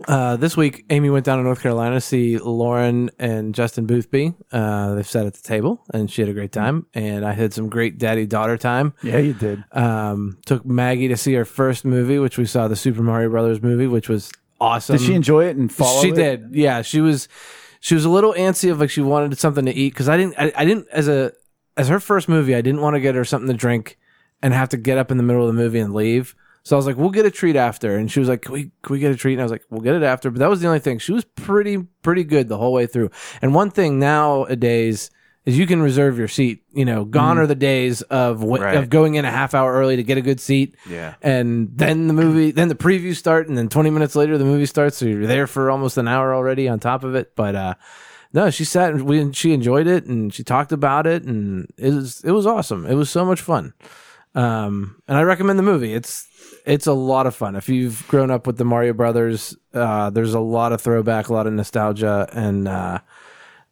[0.08, 4.34] uh, this week, Amy went down to North Carolina to see Lauren and Justin Boothby.
[4.50, 6.86] Uh, they've sat at the table, and she had a great time.
[6.94, 8.94] And I had some great daddy daughter time.
[9.02, 9.62] Yeah, you did.
[9.72, 13.62] Um, took Maggie to see her first movie, which we saw the Super Mario Brothers
[13.62, 14.96] movie, which was awesome.
[14.96, 16.14] Did she enjoy it and follow she it?
[16.14, 16.50] did.
[16.52, 17.28] Yeah, she was.
[17.82, 20.34] She was a little antsy of like she wanted something to eat because I didn't.
[20.38, 21.32] I, I didn't as a
[21.76, 22.54] as her first movie.
[22.54, 23.98] I didn't want to get her something to drink
[24.42, 26.34] and have to get up in the middle of the movie and leave.
[26.62, 28.62] So I was like, "We'll get a treat after." And she was like, "Can we
[28.82, 30.50] can we get a treat?" And I was like, "We'll get it after." But that
[30.50, 30.98] was the only thing.
[30.98, 33.10] She was pretty pretty good the whole way through.
[33.40, 35.10] And one thing nowadays
[35.46, 36.62] is you can reserve your seat.
[36.72, 38.76] You know, gone are the days of Right.
[38.76, 40.76] of going in a half hour early to get a good seat.
[40.88, 41.14] Yeah.
[41.22, 44.66] And then the movie, then the previews start, and then 20 minutes later the movie
[44.66, 44.98] starts.
[44.98, 47.34] So you're there for almost an hour already on top of it.
[47.36, 47.74] But uh,
[48.34, 51.94] no, she sat and we she enjoyed it, and she talked about it, and it
[51.94, 52.84] was it was awesome.
[52.84, 53.72] It was so much fun.
[54.34, 55.92] Um, and I recommend the movie.
[55.94, 56.26] It's
[56.66, 57.56] it's a lot of fun.
[57.56, 61.32] If you've grown up with the Mario Brothers, uh, there's a lot of throwback, a
[61.32, 62.98] lot of nostalgia, and uh,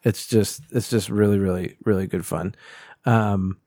[0.03, 2.55] it's just it's just really really really good fun.
[3.05, 3.59] Um,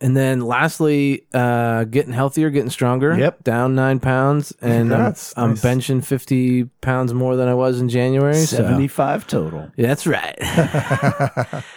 [0.00, 3.16] and then lastly, uh, getting healthier, getting stronger.
[3.18, 3.42] Yep.
[3.44, 5.34] down nine pounds, and I'm, Congrats.
[5.36, 8.34] I'm benching fifty pounds more than I was in January.
[8.34, 9.70] so- Seventy-five total.
[9.76, 10.36] yeah, that's right.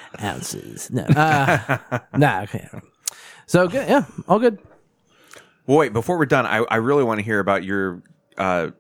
[0.21, 0.89] Ounces.
[0.91, 1.03] No.
[1.03, 1.77] Uh,
[2.17, 2.41] nah.
[2.43, 2.67] Okay.
[3.53, 3.87] So good.
[3.87, 4.05] Yeah.
[4.27, 4.57] All good.
[5.67, 8.01] Well, wait, before we're done, I, I really want to hear about your
[8.35, 8.71] uh,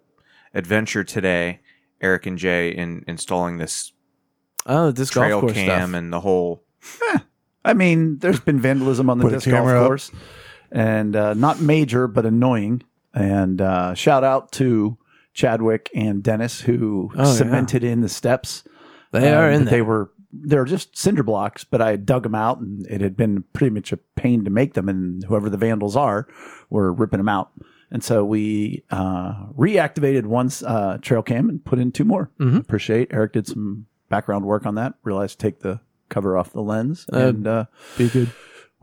[0.55, 1.59] adventure today,
[2.01, 3.91] Eric and Jay, in installing this
[4.65, 5.93] Oh, this trail golf course cam stuff.
[5.99, 6.63] and the whole.
[7.63, 9.85] I mean, there's been vandalism on the Put a disc golf camera up.
[9.89, 10.09] course,
[10.71, 12.81] and uh, not major, but annoying.
[13.13, 14.97] And uh, shout out to
[15.35, 17.31] Chadwick and Dennis who Oh, yeah.
[17.31, 18.63] cemented in the steps
[19.11, 22.35] They are in that They were they were just cinder blocks, but I dug them
[22.35, 24.89] out, and it had been pretty much a pain to make them.
[24.89, 26.27] And whoever the vandals are
[26.69, 27.51] were ripping them out.
[27.91, 32.31] And so we uh, reactivated one uh, trail cam and put in two more.
[32.39, 32.57] Mm-hmm.
[32.57, 34.95] Appreciate Eric did some background work on that.
[35.03, 37.65] Realized to take the cover off the lens, and uh,
[37.97, 38.31] Be good.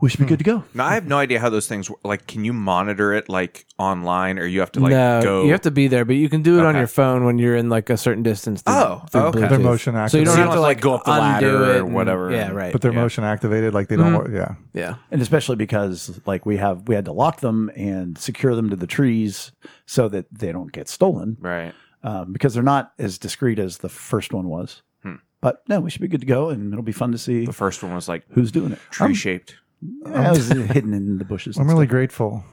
[0.01, 0.51] We should be good hmm.
[0.51, 0.63] to go.
[0.73, 1.99] Now I have no idea how those things work.
[2.03, 2.27] like.
[2.27, 5.43] Can you monitor it like online, or you have to like no, go?
[5.45, 6.79] you have to be there, but you can do it on Okay.
[6.79, 8.61] your phone when you're in like a certain distance.
[8.61, 9.39] through- Oh, through okay.
[9.39, 9.49] Bluetooth.
[9.49, 10.11] They're motion activated.
[10.11, 11.51] So you don't So you have don't to like go up the undo ladder it
[11.81, 12.31] or and- whatever.
[12.31, 12.71] Yeah, right.
[12.71, 13.01] but they're Yeah.
[13.01, 14.07] motion activated, like they don't.
[14.13, 14.15] Mm-hmm.
[14.15, 14.31] work.
[14.33, 14.95] Yeah, yeah.
[15.11, 18.75] and especially because like we have we had to lock them and secure them to
[18.75, 19.51] the trees
[19.85, 21.73] so that they don't get stolen right.
[22.03, 24.81] um, because they're not as discreet as the first one was.
[25.03, 25.15] Hmm.
[25.41, 27.53] But no, we should be good to go, and it'll be fun to see The
[27.53, 28.79] first one was like who's doing it.
[28.89, 29.55] tree shaped.
[29.81, 31.57] Yeah, it was hidden in the bushes.
[31.57, 31.91] I'm and really stuff.
[31.91, 32.43] grateful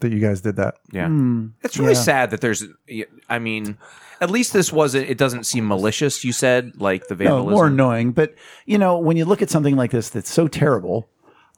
[0.00, 0.76] that you guys did that.
[0.92, 1.48] Yeah, Hmm.
[1.62, 1.98] it's really yeah.
[2.00, 2.64] sad that there's.
[3.28, 3.78] I mean,
[4.20, 5.08] at least this wasn't.
[5.08, 6.24] It doesn't seem malicious.
[6.24, 7.52] You said like the no, vandalism.
[7.52, 8.12] more annoying.
[8.12, 8.34] But
[8.66, 11.08] you know, when you look at something like this that's so terrible,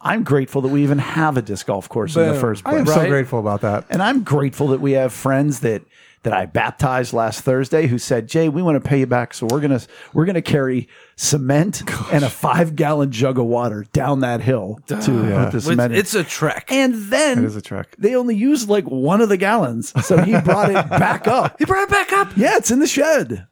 [0.01, 2.75] I'm grateful that we even have a disc golf course in the first place.
[2.75, 2.95] I am place.
[2.97, 3.09] so Right.
[3.11, 3.87] grateful about that.
[3.91, 5.83] And I'm grateful that we have friends that
[6.25, 9.47] that I baptized last Thursday who said, "Jay, we want to pay you back, so
[9.51, 9.81] we're gonna
[10.13, 11.83] we're gonna carry cement
[12.13, 15.93] and a five gallon jug of water down that hill to put the It's, cement."
[15.93, 16.67] in." it's a trek.
[16.73, 17.95] and then It is a trek.
[17.99, 21.57] they only used like one of the gallons, so he brought it back up.
[21.59, 22.37] He brought it back up.
[22.37, 23.47] Yeah, it's in the shed.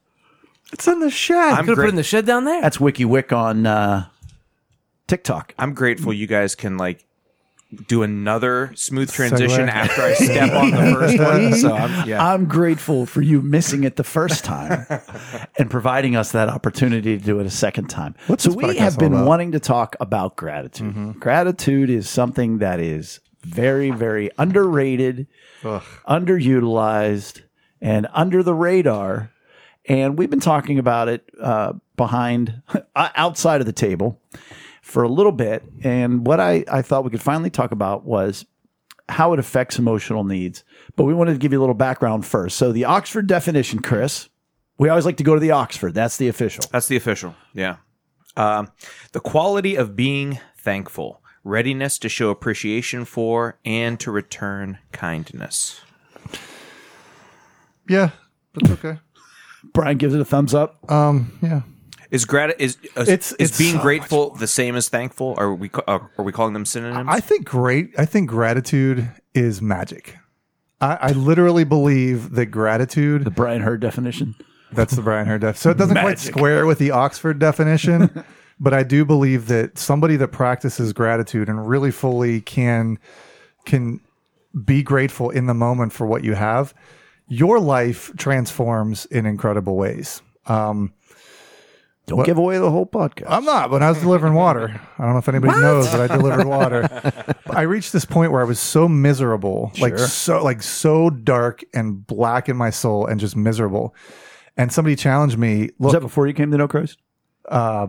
[0.72, 1.37] It's in the shed.
[1.52, 2.61] I'm Could have put it in the shed down there.
[2.62, 4.06] That's WikiWik on uh,
[5.06, 5.54] TikTok.
[5.58, 7.04] I'm grateful you guys can like
[7.87, 9.72] do another smooth transition Segue.
[9.72, 11.54] after I step on the first one.
[11.54, 12.24] So I'm yeah.
[12.24, 14.87] I'm grateful for you missing it the first time
[15.58, 18.14] and providing us that opportunity to do it a second time.
[18.26, 19.26] What's so we have been about?
[19.26, 21.18] wanting to talk about gratitude.
[21.18, 25.26] Gratitude is something that is very, very underrated,
[25.62, 27.42] underutilized,
[27.80, 29.30] and under the radar.
[29.87, 32.62] And we've been talking about it uh, behind,
[32.96, 34.20] outside of the table
[34.83, 35.64] for a little bit.
[35.83, 38.45] And what I, I thought we could finally talk about was
[39.09, 40.64] how it affects emotional needs.
[40.97, 42.59] But we wanted to give you a little background first.
[42.59, 44.29] So, the Oxford definition, Chris,
[44.79, 45.95] we always like to go to the Oxford.
[45.95, 46.64] That's the official.
[46.71, 47.35] That's the official.
[47.55, 47.77] Yeah.
[48.37, 48.71] Um,
[49.12, 55.81] the quality of being thankful, readiness to show appreciation for, and to return kindness.
[57.88, 58.11] yeah,
[58.55, 58.99] that's okay.
[59.75, 60.90] Brian gives it a thumbs up.
[60.90, 61.62] Um, yeah.
[62.12, 65.35] Is grat is uh, It's- is it's being so grateful the same as thankful?
[65.38, 67.09] Are we uh, are we calling them synonyms?
[67.11, 67.90] I think great.
[67.98, 70.18] I think gratitude is magic.
[70.81, 73.25] I, I literally believe that gratitude.
[73.25, 74.35] The Brian Hurd definition.
[74.72, 75.57] That's the Brian Hurd def.
[75.57, 78.25] So it doesn't quite square with the Oxford definition,
[78.61, 82.98] but I do believe that somebody that practices gratitude and really fully can
[83.64, 84.01] can
[84.64, 86.75] be grateful in the moment for what you have,
[87.29, 90.20] your life transforms in incredible ways.
[90.46, 90.92] Um,
[92.06, 93.26] Don't give away the whole podcast.
[93.28, 93.70] I'm not.
[93.70, 97.34] When I was delivering water, I don't know if anybody knows that I delivered water.
[97.50, 102.04] I reached this point where I was so miserable, like so, like so dark and
[102.04, 103.94] black in my soul, and just miserable.
[104.56, 105.70] And somebody challenged me.
[105.78, 106.98] Was that before you came to know Christ?
[107.48, 107.86] Uh,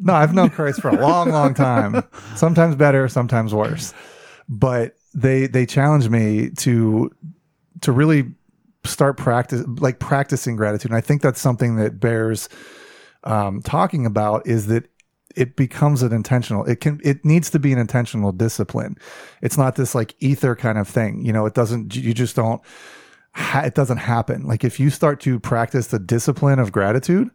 [0.00, 2.02] no, I've known Christ for a long, long time.
[2.36, 3.92] Sometimes better, sometimes worse.
[4.48, 7.10] But they they challenged me to
[7.82, 8.32] to really
[8.84, 10.90] start practice like practicing gratitude.
[10.90, 12.48] And I think that's something that bears
[13.24, 14.88] um, talking about is that
[15.36, 16.64] it becomes an intentional.
[16.64, 18.96] It can it needs to be an intentional discipline.
[19.42, 21.24] It's not this like ether kind of thing.
[21.24, 21.94] You know, it doesn't.
[21.94, 22.60] You just don't.
[23.34, 24.46] Ha- it doesn't happen.
[24.46, 27.30] Like if you start to practice the discipline of gratitude,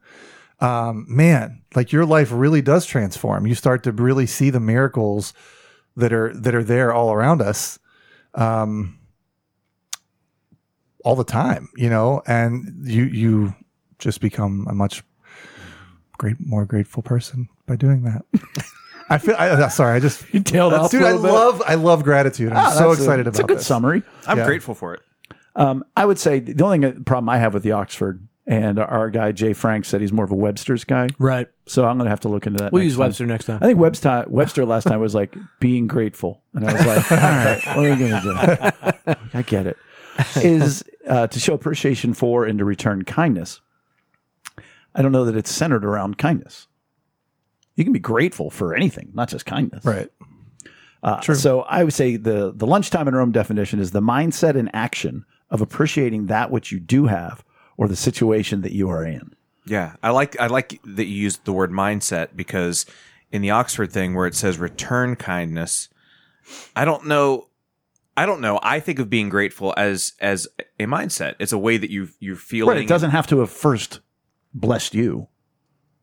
[0.60, 3.48] um, man, like your life really does transform.
[3.48, 5.34] You start to really see the miracles
[5.96, 7.80] that are that are there all around us,
[8.34, 9.00] um,
[11.06, 11.70] all the time.
[11.78, 13.56] You know, and you you
[14.00, 15.04] just become a much
[16.18, 18.24] great, more grateful person by doing that.
[19.10, 19.36] I feel.
[19.38, 21.02] I, uh, sorry, I just You tailed off dude.
[21.04, 21.22] a I bit.
[21.22, 22.52] love I love gratitude.
[22.52, 23.68] I'm Ah, so that's a- excited It's about a good this.
[23.68, 24.04] summary.
[24.28, 24.46] I'm Yeah.
[24.46, 25.02] grateful for it.
[25.56, 29.32] Um, I would say the only problem I have with the Oxford and our guy
[29.32, 31.08] Jay Frank said he's more of a Webster's guy.
[31.20, 31.48] Right.
[31.68, 32.72] So I'm going to have to look into that.
[32.74, 33.06] We'll next use time.
[33.08, 33.60] Webster next time.
[33.62, 37.18] I think Webster Webster last time was like being grateful, and I was like, all
[37.18, 39.16] right, what are we going to do?
[39.34, 39.78] I get it.
[40.38, 43.62] Is uh, to show appreciation for and to return kindness.
[44.96, 46.68] I don't know that it's centered around kindness.
[47.76, 49.84] You can be grateful for anything, not just kindness.
[49.84, 50.10] Right.
[51.02, 54.70] Uh, So I would say the the lunchtime in Rome definition is the mindset and
[54.74, 57.44] action of appreciating that which you do have
[57.78, 59.34] or the situation that you are in.
[59.66, 62.86] Yeah, I like I like that you used the word mindset because
[63.32, 65.90] in the Oxford thing where it says return kindness,
[66.76, 67.48] I don't know.
[68.16, 68.60] I don't know.
[68.62, 70.48] I think of being grateful as as
[70.80, 71.36] a mindset.
[71.40, 72.76] It's a way that you you're feeling.
[72.76, 72.84] Right.
[72.84, 74.00] It doesn't have to have first
[74.54, 75.28] blessed you.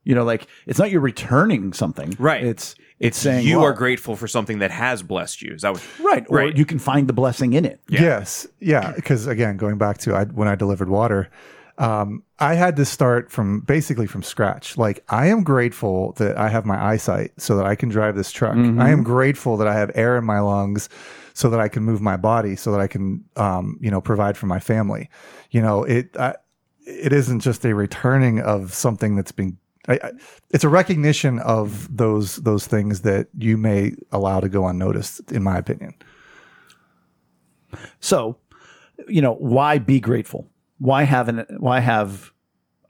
[0.03, 2.15] You know, like it's not you're returning something.
[2.17, 2.43] Right.
[2.43, 5.53] It's It's saying you well, are grateful for something that has blessed you.
[5.53, 5.83] Is that what?
[5.99, 6.25] Right.
[6.27, 6.57] Or Right.
[6.57, 7.81] you can find the blessing in it.
[7.87, 8.93] Yes, yeah.
[8.95, 11.29] Because again, going back to I, when I delivered water,
[11.77, 14.75] um, I had to start from basically from scratch.
[14.75, 18.31] Like I am grateful that I have my eyesight so that I can drive this
[18.31, 18.55] truck.
[18.55, 20.89] I am grateful that I have air in my lungs
[21.33, 24.35] so that I can move my body, so that I can, um, you know, provide
[24.35, 25.09] for my family.
[25.51, 26.35] You know, it I,
[26.91, 29.57] it isn't just a returning of something that's been.
[29.87, 30.11] I, I,
[30.51, 35.43] it's a recognition of those those things that you may allow to go unnoticed, in
[35.43, 35.93] my opinion.
[37.99, 38.37] So,
[39.07, 40.47] you know, why be grateful?
[40.77, 42.31] Why have an why have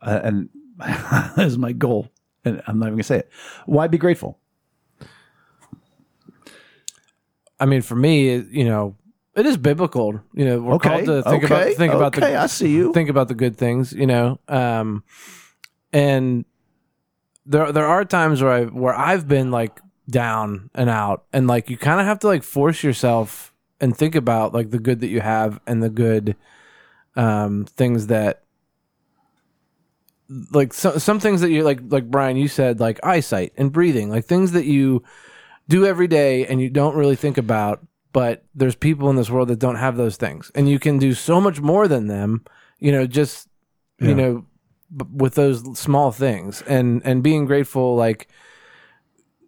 [0.02, 2.10] uh, and that is my goal,
[2.44, 3.30] and I'm not even gonna say it.
[3.66, 4.40] Why be grateful?
[7.60, 8.96] I mean, for me, you know,
[9.36, 10.22] it is biblical.
[10.34, 12.70] You know, we're Okay, called to think okay, about think about okay, the I see
[12.72, 12.94] you.
[12.94, 13.94] think about the good things.
[13.94, 15.04] You know, um,
[15.94, 16.46] and
[17.46, 21.70] there there are times where I where I've been like down and out, and like
[21.70, 25.08] you kind of have to like force yourself and think about like the good that
[25.08, 26.36] you have and the good
[27.16, 28.44] um, things that
[30.52, 34.10] like so, some things that you like like Brian you said like eyesight and breathing
[34.10, 35.04] like things that you
[35.68, 39.48] do every day and you don't really think about but there's people in this world
[39.50, 40.52] that don't have those things.
[40.56, 42.44] And you can do so much more than them
[42.80, 43.48] you know just
[44.00, 44.08] Yeah.
[44.10, 44.46] you know
[44.96, 46.62] b- with those small things.
[46.64, 48.28] And and being grateful like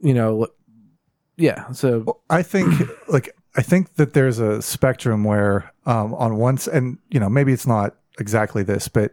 [0.02, 0.48] you know
[1.38, 2.20] yeah so.
[2.30, 2.74] I think
[3.08, 7.54] like I think that there's a spectrum where um, on once and you know maybe
[7.54, 9.12] it's not exactly this, but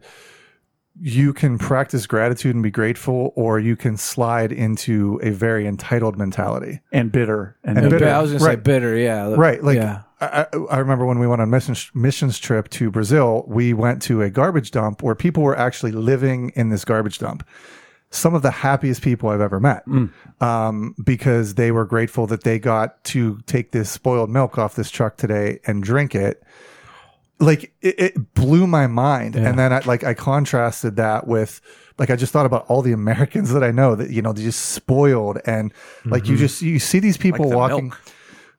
[1.01, 6.19] you can practice gratitude and be grateful, or you can slide into a very entitled
[6.19, 6.81] mentality.
[6.93, 8.09] And bitter and, And bitter.
[8.09, 11.27] I was gonna say bitter yeah Right, like yeah I, I I remember when we
[11.27, 15.43] went on missions missions trip to Brazil, we went to a garbage dump where people
[15.43, 17.47] were actually living in this garbage dump.
[18.13, 19.85] Some of the happiest people I've ever met,
[20.41, 24.91] um, because they were grateful that they got to take this spoiled milk off this
[24.91, 26.43] truck today and drink it.
[27.40, 31.61] Like it, it blew my mind, and then I, like I contrasted that with
[31.98, 34.42] like I just thought about all the Americans that I know that you know they
[34.42, 35.72] just spoiled and
[36.05, 38.00] like you just you see these people the walking milk.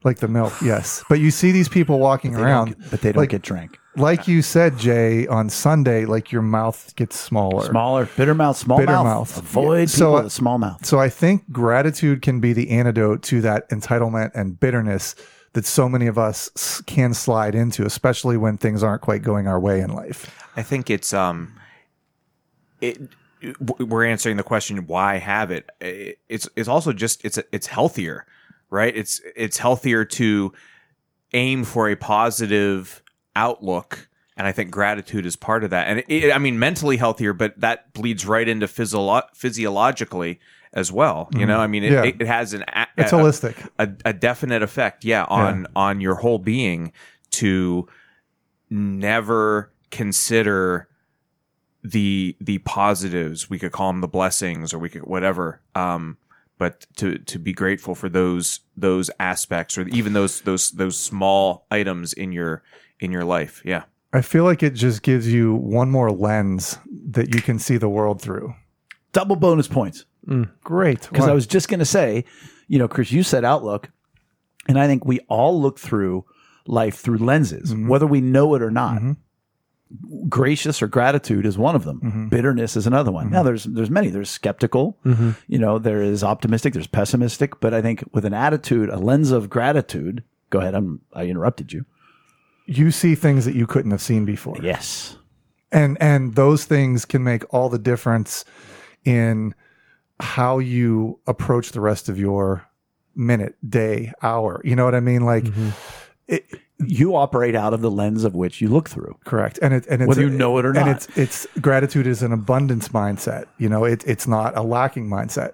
[0.04, 1.04] like the milk, yes.
[1.10, 3.44] But you see these people walking They don't around, get- but they don't like, get
[3.44, 3.78] drank.
[3.96, 7.65] like you said, Jay, on Sunday, like your mouth gets smaller.
[7.67, 9.06] Smaller, bitter mouth, small Bitter mouth.
[9.06, 9.38] mouth.
[9.38, 10.84] Avoid So, people uh, with small mouth.
[10.88, 15.13] So I think gratitude can be the antidote to that entitlement and bitterness
[15.54, 19.60] that so many of us can slide into, especially when things aren't quite going our
[19.60, 20.34] way in life.
[20.56, 21.60] I think it's um,
[22.80, 23.00] it.
[23.80, 25.70] We're answering the question why have it.
[25.80, 28.26] It- It's it's also just it's it's healthier,
[28.70, 28.96] right?
[28.96, 30.54] It's it's healthier to
[31.34, 33.02] aim for a positive
[33.36, 35.88] outlook, and I think gratitude is part of that.
[35.88, 40.40] And it, I mean, mentally healthier, but that bleeds right into physiolo- physiologically
[40.74, 41.30] as well.
[41.36, 42.04] You know, I mean, it, Yeah.
[42.04, 43.56] it, it has an a, It's a- holistic.
[43.78, 46.92] a, a definite effect, yeah, on on your whole being
[47.32, 47.88] to
[48.70, 50.88] never consider
[51.84, 53.50] the the positives.
[53.50, 55.62] We could call them the blessings, or we could whatever.
[55.76, 56.18] Um,
[56.58, 61.66] but to to be grateful for those those aspects, or even those those those small
[61.72, 62.64] items in your
[63.00, 63.62] in your life.
[63.66, 66.78] Yeah, I feel like it just gives you one more lens
[67.10, 68.54] that you can see the world through.
[69.12, 70.06] Double bonus points.
[70.28, 70.52] Mm.
[70.64, 71.08] Great.
[71.10, 72.26] Because I was just going to say,
[72.68, 73.90] you know, Chris, you said outlook,
[74.68, 76.26] and I think we all look through
[76.68, 77.88] life through lenses, mm-hmm.
[77.88, 78.98] whether we know it or not.
[78.98, 79.12] Mm-hmm.
[80.30, 82.00] Gracious or gratitude is one of them.
[82.00, 82.28] Mm-hmm.
[82.30, 83.30] Bitterness is another one.
[83.30, 84.10] Now, there's there's many.
[84.10, 84.98] There's skeptical.
[85.04, 86.72] You know, there is optimistic.
[86.74, 87.60] There's pessimistic.
[87.60, 90.24] But I think with an attitude, a lens of gratitude.
[90.50, 90.76] Go ahead.
[90.76, 91.86] I'm I interrupted you.
[92.66, 94.56] you see things that you couldn't have seen before.
[94.62, 95.18] Yes.
[95.74, 98.46] and and those things can make all the difference
[99.04, 99.54] in
[100.22, 102.66] how you approach the rest of your
[103.16, 105.46] minute day hour you know what i mean like
[106.28, 106.46] it,
[106.80, 109.18] You operate out of the lens of which you look through.
[109.26, 110.88] correct and it and it's Whether you know it or and not.
[110.96, 115.52] it's it's gratitude is an abundance mindset you know it, it's not a lacking mindset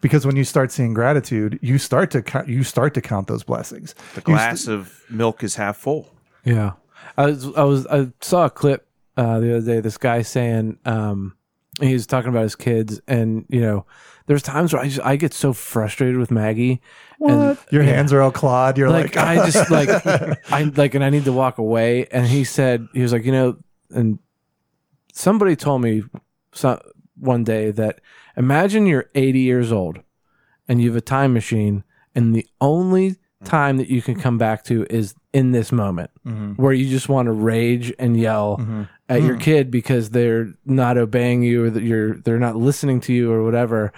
[0.00, 3.42] because when you start seeing gratitude you start to count you start to count those
[3.42, 6.14] blessings the You glass of milk is half full.
[6.44, 6.72] Yeah,
[7.16, 8.86] I was I was I saw a clip
[9.16, 9.80] uh, the other day.
[9.80, 11.36] This guy saying um,
[11.80, 13.84] he was talking about his kids, and you know,
[14.28, 16.80] there's times where I just I get so frustrated with Maggie.
[17.20, 19.88] And, your hands are all clawed you're like like, I just like
[20.52, 22.06] I like and I need to walk away.
[22.12, 23.56] And he said he was like, you know,
[23.90, 24.18] and
[25.12, 26.04] somebody told me
[26.52, 26.80] so,
[27.16, 28.00] one day that
[28.36, 30.00] imagine you're 80 years old
[30.68, 31.82] and you have a time machine,
[32.14, 36.52] and the only time that you can come back to is in this moment mm-hmm.
[36.60, 38.82] where you just want to rage and yell mm-hmm.
[39.08, 39.40] At your hmm.
[39.40, 43.42] kid because they're not obeying you or that you're they're not listening to you or
[43.42, 43.92] whatever.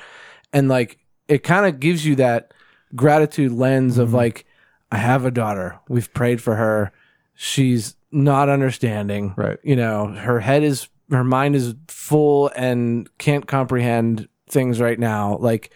[0.53, 0.99] And like
[1.29, 2.53] it kind of gives you that
[2.95, 4.17] gratitude lens of hmm.
[4.17, 4.47] like
[4.93, 5.79] i have a daughter.
[5.89, 6.93] We've prayed for her.
[7.35, 9.35] She's not understanding.
[9.37, 9.59] Right.
[9.63, 15.37] you know her head is her mind is full and can't comprehend things right now.
[15.39, 15.73] Like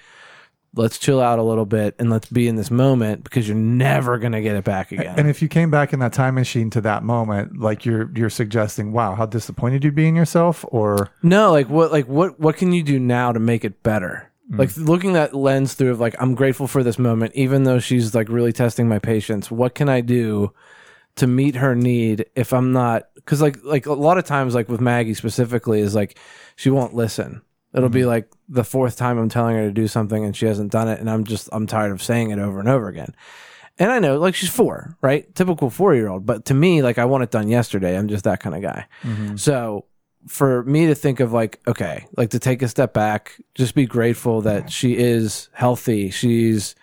[0.76, 4.18] let's chill out a little bit and let's be in this moment because you're never
[4.18, 6.70] going to get it back again And if you came back in that time machine
[6.70, 11.10] to that moment, like you're you're suggesting, wow, how disappointed you'd be in yourself, or
[11.22, 14.30] No, like what like what what can you do now to make it better?
[14.50, 14.58] Hmm.
[14.58, 18.14] Like looking that lens through of like I'm grateful for this moment even though she's
[18.14, 19.50] like really testing my patience.
[19.50, 20.52] What can I do
[21.16, 24.68] to meet her need if I'm not cuz like like a lot of times like
[24.68, 26.18] with Maggie specifically is like
[26.56, 27.42] she won't listen.
[27.74, 28.08] It'll be mm-hmm.
[28.08, 31.00] like the fourth time I'm telling her to do something and she hasn't done it
[31.00, 33.14] and I'm just I'm tired of saying it over and over again.
[33.78, 35.34] And I know like she's 4, right?
[35.34, 37.98] Typical 4-year-old, but to me like I want it done yesterday.
[37.98, 38.86] I'm just that kind of guy.
[39.02, 39.36] Mm-hmm.
[39.36, 39.86] So
[40.26, 43.86] for me to think of like okay like to take a step back just be
[43.86, 44.68] grateful that mm-hmm.
[44.68, 46.74] she is healthy she's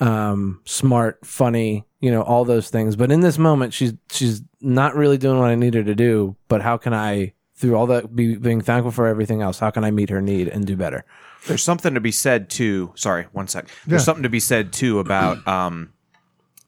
[0.00, 4.94] um smart funny you know all those things but in this moment she's she's not
[4.94, 8.14] really doing what i need her to do but how can i through all that
[8.14, 11.04] be, being thankful for everything else how can i meet her need and do better
[11.46, 12.92] There's something to be said too.
[12.96, 13.68] Sorry, one sec.
[13.86, 14.04] There's Yeah.
[14.06, 15.92] something to be said too about um,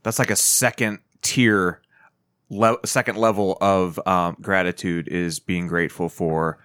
[0.04, 1.80] that's like a second tier,
[2.48, 6.58] le- second level of um, gratitude is being grateful for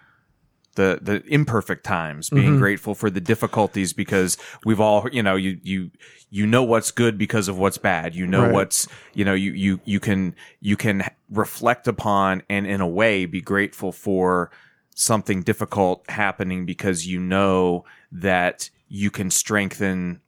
[0.75, 2.59] the the imperfect times, being mm-hmm.
[2.59, 5.91] grateful for the difficulties because we've all you know you you
[6.29, 8.15] you know what's good because of what's bad.
[8.15, 8.51] You know Right.
[8.53, 13.25] what's you know you you you can you can reflect upon and in a way
[13.25, 14.51] be grateful for
[14.95, 20.21] something difficult happening because you know that you can strengthen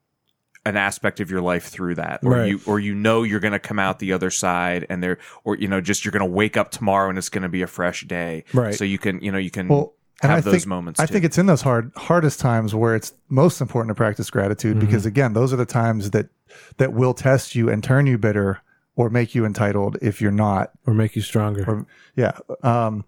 [0.65, 2.49] an aspect of your life through that or Right.
[2.49, 5.55] you or you know you're going to come out the other side and there or
[5.55, 7.67] you know just you're going to wake up tomorrow and it's going to be a
[7.67, 8.75] fresh day Right.
[8.75, 9.93] so you can you know you can well,
[10.23, 11.13] and have I those think, moments I too.
[11.13, 15.05] think it's in those hard hardest times where it's most important to practice gratitude because
[15.05, 16.29] again, those are the times that
[16.77, 18.59] that will test you and turn you bitter
[18.95, 20.71] or make you entitled if you're not.
[20.87, 22.37] or make you stronger Or yeah.
[22.63, 23.05] Um,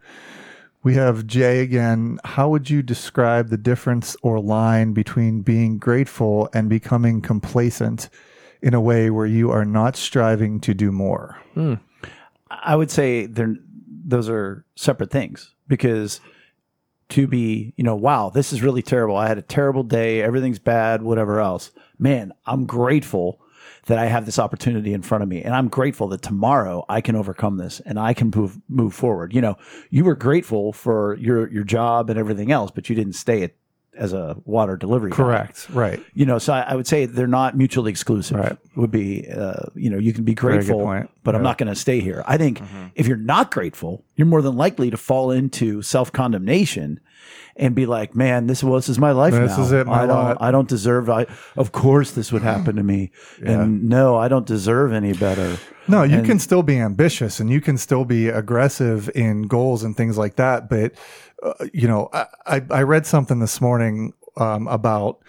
[0.83, 2.19] we have Jay again.
[2.23, 8.07] How would you describe the difference or line between being grateful and becoming complacent
[8.61, 11.37] in a way where you are not striving to do more?
[12.51, 13.55] I would say they're
[14.05, 16.21] those are separate things because
[17.09, 19.17] to be, you know, wow, this is really terrible.
[19.17, 20.21] I had a terrible day.
[20.21, 21.71] Everything's bad, whatever else.
[21.97, 23.41] Man, I'm grateful
[23.85, 25.41] that I have this opportunity in front of me.
[25.41, 29.33] And I'm grateful that tomorrow I can overcome this and I can move, move forward.
[29.33, 29.57] You know,
[29.89, 33.53] you were grateful for your, your job and everything else, but you didn't stay at,
[33.97, 35.11] as a water delivery.
[35.11, 35.67] guy Correct.
[35.71, 35.99] Right.
[36.13, 38.57] you know so I, I would say they're not mutually exclusive Right.
[38.75, 41.09] would be uh, you know you can be grateful point.
[41.23, 42.61] but i'm not going to stay here i think
[42.95, 46.99] if you're not grateful you're more than likely to fall into self-condemnation
[47.55, 50.03] and be like man this, well, this is my life This now is it, my
[50.03, 51.25] i don't lot." i don't deserve i
[51.57, 53.11] of course this would happen to me
[53.43, 57.49] and no i don't deserve any better No, you And- can still be ambitious and
[57.49, 60.69] you can still be aggressive in goals and things like that.
[60.69, 60.93] But,
[61.43, 65.19] uh, you know, I, I, read something this morning um, about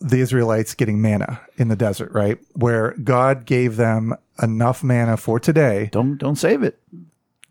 [0.00, 2.38] the Israelites getting manna in the desert, right?
[2.54, 5.88] Where God gave them enough manna for today.
[5.92, 6.80] don't don't save it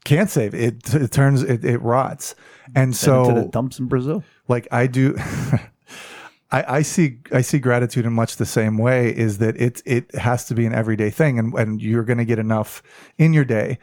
[0.03, 0.93] Can't save it.
[0.93, 2.35] It turns, it, it rots.
[2.75, 5.15] And Send it to the so, dumps in brazil like I do.
[6.51, 10.13] I, I see I see gratitude in much the same way is that it it
[10.15, 12.83] has to be an everyday thing and, and you're gonna get enough
[13.17, 13.79] in your day.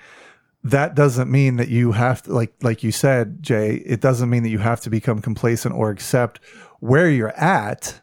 [0.62, 4.42] That doesn't mean that you have to like like you said, Jay, it doesn't mean
[4.42, 6.40] that you have to become complacent or accept
[6.80, 8.00] where you're at.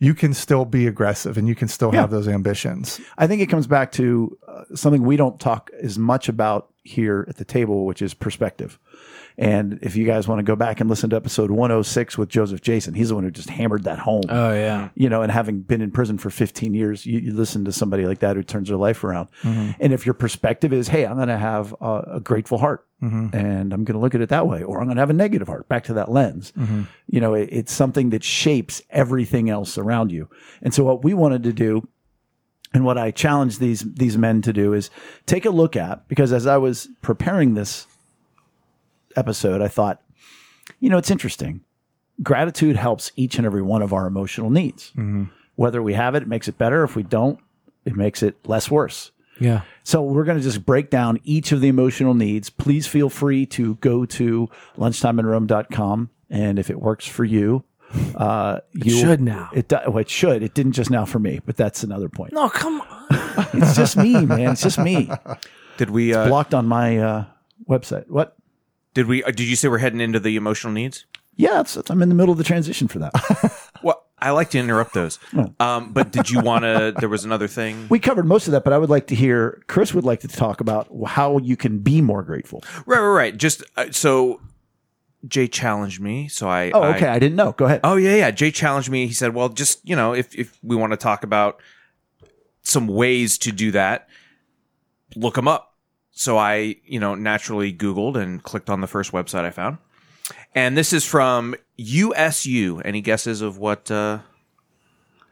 [0.00, 3.00] You can still be aggressive and you can still have those ambitions.
[3.18, 7.26] I think it comes back to uh, something we don't talk as much about here
[7.28, 8.78] at the table, which is perspective.
[9.38, 12.60] And if you guys want to go back and listen to episode 106 with Joseph
[12.60, 14.24] Jason, he's the one who just hammered that home.
[14.28, 17.64] oh yeah you know, and having been in prison for 15 years, you, you listen
[17.64, 19.28] to somebody like that who turns their life around.
[19.42, 19.70] Mm-hmm.
[19.78, 23.34] And if your perspective is, hey, I'm going to have a, a grateful heart mm-hmm.
[23.34, 25.14] and I'm going to look at it that way, or I'm going to have a
[25.14, 26.82] negative heart, back to that lens, mm-hmm.
[27.06, 30.28] you know, it, it's something that shapes everything else around you.
[30.62, 31.86] And so what we wanted to do
[32.74, 34.90] and what I challenge these these men to do is
[35.24, 37.86] take a look at because as I was preparing this
[39.18, 40.00] episode, I thought,
[40.80, 41.60] you know, it's interesting.
[42.22, 44.92] Gratitude helps each and every one of our emotional needs.
[45.56, 46.84] Whether we have it, it makes it better.
[46.84, 47.38] If we don't,
[47.84, 49.10] it makes it less worse.
[49.40, 52.50] yeah So we're going to just break down each of the emotional needs.
[52.50, 56.10] Please feel free to go to lunchtimeinrome.com.
[56.30, 57.64] And if it works for you,
[58.14, 59.50] uh, you should now.
[59.52, 60.42] It, well, it should.
[60.42, 62.32] It didn't just now for me, but that's another point.
[62.32, 63.06] no come on
[63.54, 64.52] It's just me, man.
[64.52, 65.10] It's just me.
[65.78, 67.24] did we uh, Blocked on my uh,
[67.68, 68.08] website.
[68.08, 68.36] What?
[68.94, 69.22] Did we?
[69.24, 71.04] uh, Did you say we're heading into the emotional needs?
[71.36, 73.12] Yeah, it's, I'm in the middle of the transition for that.
[73.80, 75.20] Well, I like to interrupt those.
[75.60, 76.92] Um, but did you want to?
[76.98, 77.86] There was another thing.
[77.88, 79.62] we covered most of that, but I would like to hear.
[79.68, 82.64] Chris would like to talk about how you can be more grateful.
[82.86, 83.36] Right, right, right.
[83.36, 84.40] Just uh, so
[85.28, 86.72] Jay challenged me, so I.
[86.72, 87.06] Oh, I- okay.
[87.06, 87.52] I didn't know.
[87.52, 87.82] Go ahead.
[87.84, 88.32] Oh yeah, yeah.
[88.32, 89.06] Jay challenged me.
[89.06, 91.60] He said, "Well, just you know, if if we want to talk about
[92.62, 94.08] some ways to do that,
[95.14, 95.67] look them up."
[96.18, 99.78] So I, you know, naturally Googled and clicked on the first website I found,
[100.52, 102.80] and this is from USU.
[102.84, 104.18] Any guesses of what uh,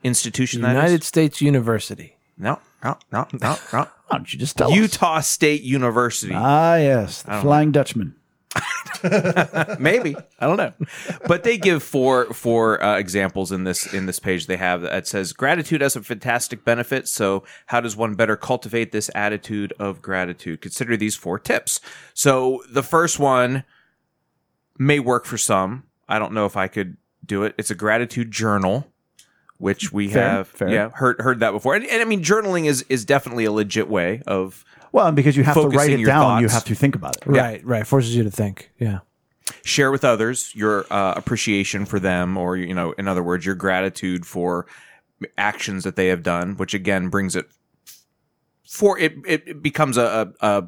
[0.05, 1.03] institution that United?
[1.03, 2.17] States University.
[2.39, 3.89] No, no, no, no, no.
[4.07, 4.77] Why don't you just tell us?
[4.77, 6.35] Utah State University.
[6.37, 8.15] Ah, yes, the Flying Dutchman.
[9.79, 10.73] Maybe I don't know,
[11.27, 15.07] but they give four four uh, examples in this in this page they have that
[15.07, 17.07] says gratitude has a fantastic benefit.
[17.09, 20.61] So how does one better cultivate this attitude of gratitude?
[20.63, 21.81] Consider these four tips.
[22.15, 23.65] So the first one
[24.79, 25.85] may work for some.
[26.09, 27.55] I don't know if I could do it.
[27.59, 28.91] It's a gratitude journal.
[29.59, 30.69] Which we Fair, have, fair.
[30.69, 33.89] yeah, heard heard that before, and, and I mean, journaling is is definitely a legit
[33.89, 36.55] way of Well, and because you have to Focusing write it your down, you thoughts.
[36.55, 37.27] have to think about it.
[37.27, 37.87] Right, right.
[37.87, 38.71] Forces you to think.
[38.79, 39.01] Yeah.
[39.65, 43.55] share with others your uh, appreciation for them or you know in other words your
[43.55, 44.67] gratitude for
[45.39, 47.47] actions that they have done which again brings it
[48.69, 50.65] for it it, it becomes a, a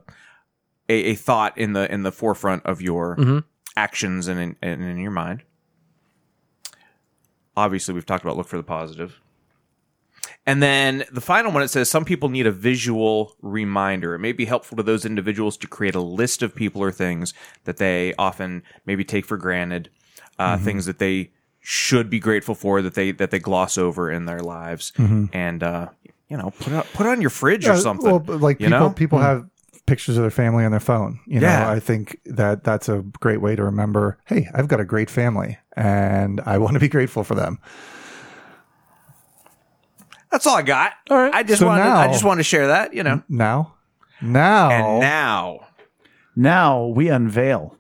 [0.88, 3.42] a a thought in the in the forefront of your
[3.76, 5.42] actions and in, and in your mind
[7.56, 9.20] obviously we've talked about look for the positive
[10.49, 14.14] and then the final one, it says some people need a visual reminder.
[14.14, 17.34] It may be helpful to those individuals to create a list of people or things
[17.64, 19.90] that they often maybe take for granted,
[20.38, 24.24] uh, things that they should be grateful for that they that they gloss over in
[24.24, 24.94] their lives,
[25.34, 25.88] and uh,
[26.30, 28.11] you know put it, put it on your fridge or something.
[28.11, 28.90] Well, like people, know?
[28.90, 29.46] people have
[29.84, 31.20] pictures of their family on their phone.
[31.26, 34.16] You know, I think that that's a great way to remember.
[34.24, 37.59] Hey, I've got a great family, and I want to be grateful for them.
[40.30, 40.92] That's all I got.
[41.10, 41.34] All right.
[41.34, 42.92] I just So wanted I now- just wanted to share that.
[42.94, 43.74] You know, Now,
[44.20, 45.60] now, and now
[46.36, 47.76] Now we unveil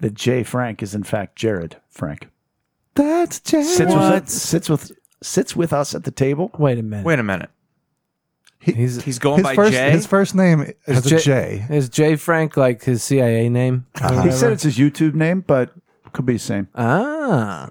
[0.00, 2.28] that Jay Frank is in fact Jared Frank.
[2.94, 4.14] that's just Sits What?
[4.22, 4.92] with sits with
[5.22, 6.50] sits with us at the table.
[6.58, 7.04] Wait a minute.
[7.06, 7.50] wait a minute.
[8.62, 9.72] He's, He's going his by first.
[9.72, 9.90] Jay.
[9.90, 11.66] His first name is J- a J.
[11.70, 13.86] Is Jay Frank like his CIA name?
[14.02, 14.32] or He whatever?
[14.36, 15.72] said it's his YouTube name, but
[16.12, 16.68] could be the same.
[16.74, 17.68] ah.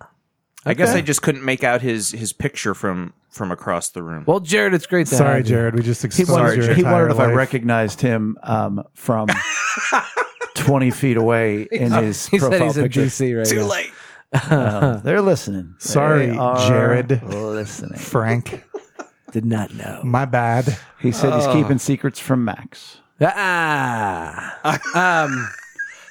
[0.65, 4.23] I guess I just couldn't make out his his picture from from across the room.
[4.27, 5.55] Well, Jared, it's great to Sorry, have you.
[5.55, 5.75] Jared.
[5.75, 7.35] We just He exposed wondered, your he entire wondered if I life.
[7.35, 9.27] recognized him um, from
[10.55, 13.01] twenty feet away in his He said profile he's in picture.
[13.03, 13.65] DC right Too now.
[13.67, 13.91] late.
[14.33, 15.75] Uh, they're listening.
[15.79, 17.23] Sorry, They are Jared.
[17.23, 17.97] Listening.
[17.99, 18.63] Frank.
[19.31, 20.01] Did not know.
[20.03, 20.77] My bad.
[20.99, 22.97] He said he's keeping secrets from Max.
[23.21, 24.59] Ah.
[25.25, 25.49] um.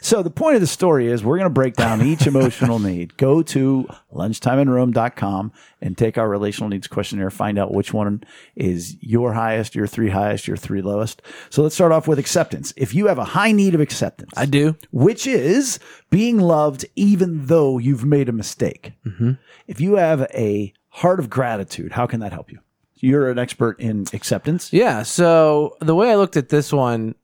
[0.01, 3.17] So the point of the story is we're going to break down each emotional need.
[3.17, 7.31] Go to lunchtimeinrome.com and take our relational needs questionnaire.
[7.31, 8.25] Find out which one
[8.57, 11.23] is your highest, your three highest, your three lowest.
[11.51, 12.73] So let's start off with acceptance.
[12.77, 14.77] If you have a high need of acceptance, I do.
[14.91, 15.79] which is
[16.11, 18.93] being loved even though you've made a mistake.
[19.05, 19.33] Mm-hmm.
[19.67, 22.59] If you have a heart of gratitude, how can that help you?
[22.97, 24.73] You're an expert in acceptance.
[24.73, 25.03] Yeah.
[25.05, 27.15] So the way I looked at this one,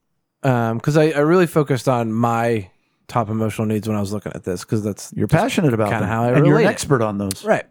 [0.45, 2.69] because I, I really focused on my
[3.07, 6.05] top emotional needs when I was looking at this, because that's You're passionate about kinda
[6.07, 7.43] how I and you're an expert on those.
[7.43, 7.65] Right.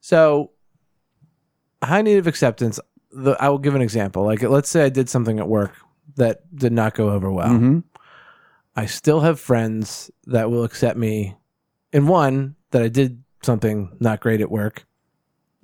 [0.00, 0.50] So,
[1.82, 2.80] high need of acceptance.
[3.12, 4.24] The, I will give an example.
[4.24, 5.72] Like, let's say I did something at work
[6.16, 7.50] that did not go over well.
[7.50, 7.84] Mhm.
[8.76, 11.36] I still have friends that will accept me.
[11.92, 14.86] And one, that I did something not great at work,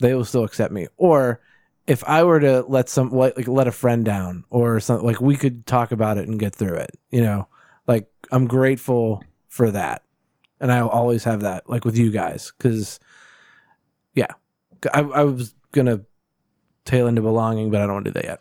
[0.01, 0.86] they will still accept me.
[0.97, 1.40] Or
[1.87, 5.20] if I were to let some like, like let a friend down or something, like
[5.20, 6.99] we could talk about it and get through it.
[7.11, 7.49] You know,
[7.87, 10.03] like I'm grateful for that,
[10.61, 12.99] and I'll always have that, like with you guys, because
[14.14, 14.32] yeah,
[14.93, 16.01] I, I was gonna
[16.84, 18.41] tail into belonging, but I don't want to do that yet.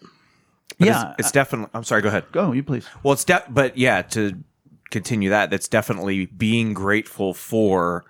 [0.78, 1.10] But Yeah.
[1.12, 1.70] it's, it's definitely.
[1.74, 2.02] I'm sorry.
[2.02, 2.26] Go ahead.
[2.32, 2.88] Go, you please.
[3.04, 4.44] Well, it's de- but yeah, to
[4.92, 8.06] continue that, that's definitely being grateful for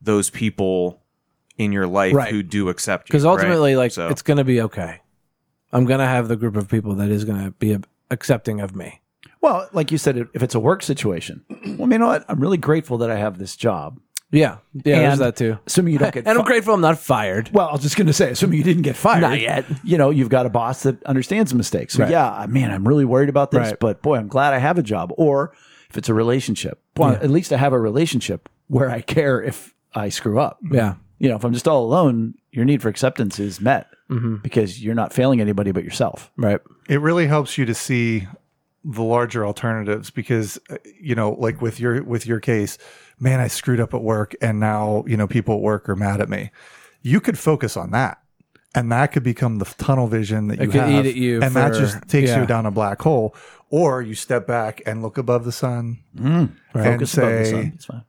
[0.00, 1.01] those people
[1.58, 2.30] in your life Right.
[2.32, 3.12] who do accept you.
[3.12, 3.78] because ultimately right?
[3.82, 5.00] like So- it's gonna be okay
[5.72, 7.76] i'm gonna have the group of people that is gonna be
[8.10, 9.00] accepting of me
[9.40, 11.44] Well, like you said, if it's a work situation,
[11.76, 12.24] well, you know what?
[12.28, 13.98] I'm really grateful that I have this job.
[14.30, 16.80] yeah yeah there's And that too Assuming you don't get and i'm fi- grateful i'm
[16.80, 19.20] not fired Well, I was just going to say, assuming you didn't get fired.
[19.20, 19.64] Not yet.
[19.84, 21.94] You know, you've got a boss that understands mistakes.
[21.94, 22.10] So, Right.
[22.12, 23.80] yeah, man, I'm really worried about this, Right.
[23.80, 25.12] but boy, I'm glad I have a job.
[25.18, 25.52] Or
[25.90, 29.74] if it's a relationship, well, at least I have a relationship where I care if
[29.94, 30.58] I screw up.
[30.70, 34.36] yeah You know, if I'm just all alone, your need for acceptance is met Mm-hmm.
[34.42, 36.30] because you're not failing anybody but yourself.
[36.36, 38.26] right It really helps you to see
[38.84, 42.76] the larger alternatives because uh, you know like with your with your case
[43.18, 46.20] man i screwed up at work and now you know people at work are mad
[46.20, 46.50] at me
[47.00, 48.18] you could focus on that
[48.74, 51.54] and that could become the tunnel vision that you could have eat at you and
[51.54, 52.40] that just takes yeah.
[52.40, 53.34] you down a black hole
[53.70, 57.72] or you step back and look above the sun and Focus above the say sun.
[57.76, 58.04] It's fine.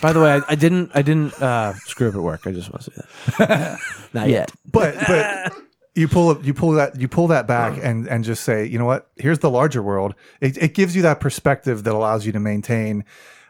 [0.00, 2.46] By the way, I, I didn't I didn't uh, screw up at work.
[2.46, 3.02] I just want to say
[3.38, 3.78] that.
[4.12, 4.52] Not yet.
[4.72, 5.52] but but
[5.94, 8.84] you pull you pull that you pull that back and and just say you know
[8.84, 12.40] what here's the larger world it, it gives you that perspective that allows you to
[12.40, 13.04] maintain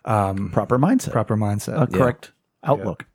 [0.05, 1.13] Proper mindset.
[1.13, 2.33] proper mindset a correct
[2.63, 3.07] outlook.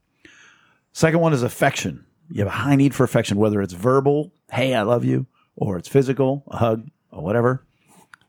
[0.91, 2.05] Second one is affection.
[2.31, 5.77] You have a high need for affection, whether it's verbal, hey, I love you, or
[5.77, 7.63] it's physical, a hug, or whatever.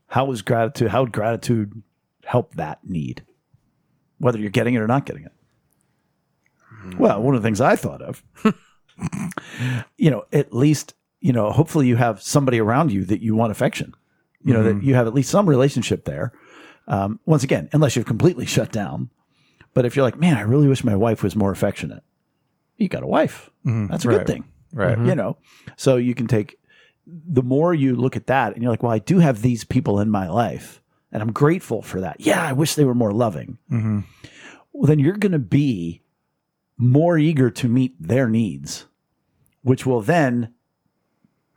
[0.09, 0.89] How is gratitude?
[0.91, 1.83] How would gratitude
[2.25, 3.25] help that need?
[4.21, 5.33] Whether you're getting it or not getting it.
[6.99, 8.23] Well, one of the things I thought of,
[9.97, 13.51] you know, at least, you know, hopefully you have somebody around you that you want
[13.51, 13.95] affection.
[14.43, 16.33] You know, that you have at least some relationship there.
[16.89, 19.11] Um, once again, unless you've completely shut down.
[19.75, 22.03] But if you're like, man, I really wish my wife was more affectionate,
[22.79, 23.51] you got a wife.
[23.65, 24.19] That's a Right.
[24.19, 24.45] good thing.
[24.73, 24.97] Right.
[24.99, 25.37] You know,
[25.77, 26.57] so you can take
[27.07, 30.01] the more you look at that and you're like, well, I do have these people
[30.01, 30.81] in my life
[31.13, 32.17] and I'm grateful for that.
[32.19, 33.59] Yeah, I wish they were more loving.
[33.71, 34.01] Mm-hmm.
[34.73, 36.03] Well, then you're going to be
[36.77, 38.87] more eager to meet their needs,
[39.63, 40.55] which will then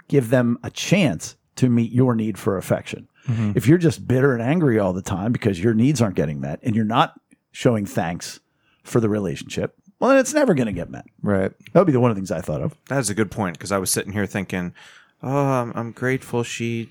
[0.07, 3.07] give them a chance to meet your need for affection.
[3.27, 3.53] Mm-hmm.
[3.55, 6.59] If you're just bitter and angry all the time because your needs aren't getting met
[6.63, 7.19] and you're not
[7.51, 8.39] showing thanks
[8.83, 11.05] for the relationship, well, then it's never going to get met.
[11.21, 12.75] right That would be the one of the things I thought of.
[12.89, 14.73] That's a good point because I was sitting here thinking,
[15.21, 16.89] oh, I'm, I'm grateful she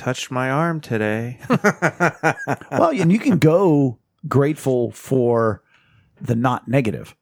[0.00, 1.38] touched my arm today.
[2.72, 5.62] well, and you can go grateful for
[6.18, 7.14] the not negative.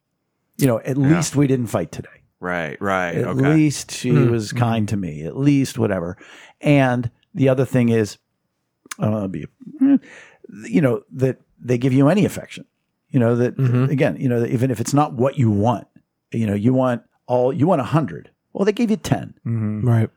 [0.57, 2.23] You know, at least we didn't fight today.
[2.39, 3.15] right, right.
[3.15, 3.53] At okay.
[3.53, 5.23] least she was kind to me.
[5.23, 6.17] At least whatever.
[6.61, 8.17] And the other thing is,
[8.97, 9.45] uh, be,
[9.81, 9.97] eh,
[10.63, 12.65] you know, that they give you any affection.
[13.09, 13.59] You know that
[13.89, 14.15] again.
[14.17, 15.87] You know, that even if it's not what you want,
[16.31, 18.29] you know, you want all you want a hundred.
[18.53, 19.33] Well, they gave you ten.
[19.83, 20.09] Right.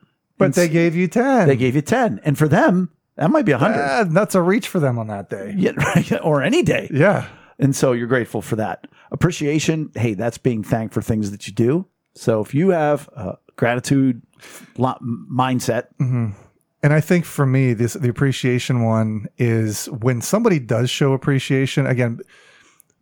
[0.49, 3.53] But they gave you 10 They gave you ten, and for them, that might be
[3.53, 3.80] a hundred.
[3.82, 6.12] Ah, that's a reach for them on that day Yeah, right.
[6.22, 6.88] or any day.
[6.93, 7.26] yeah
[7.59, 8.86] And so you're grateful for that.
[9.12, 11.86] Appreciation, hey, that's being thanked for things that you do.
[12.14, 14.22] So if you have a gratitude
[14.76, 14.99] lo-
[15.30, 15.84] mindset,
[16.84, 21.86] And I think for me, this the appreciation one is when somebody does show appreciation.
[21.86, 22.20] Again,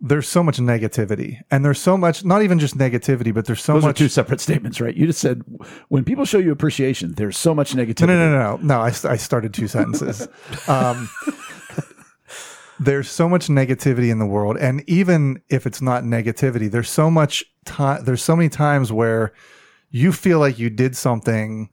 [0.01, 3.75] there's so much negativity, and there's so much not even just negativity, but there's so
[3.75, 3.99] those are much.
[3.99, 4.95] two separate statements, right?
[4.95, 5.43] You just said
[5.89, 8.07] when people show you appreciation, there's so much negativity.
[8.07, 8.63] no, no, no, no, no.
[8.63, 10.27] No, I, I started two sentences.
[10.69, 11.11] um,
[12.81, 17.11] there's so much negativity in the world, and even if it's not negativity, there's so
[17.11, 18.05] much time.
[18.05, 19.35] There's so many times where
[19.91, 21.69] you feel like you did something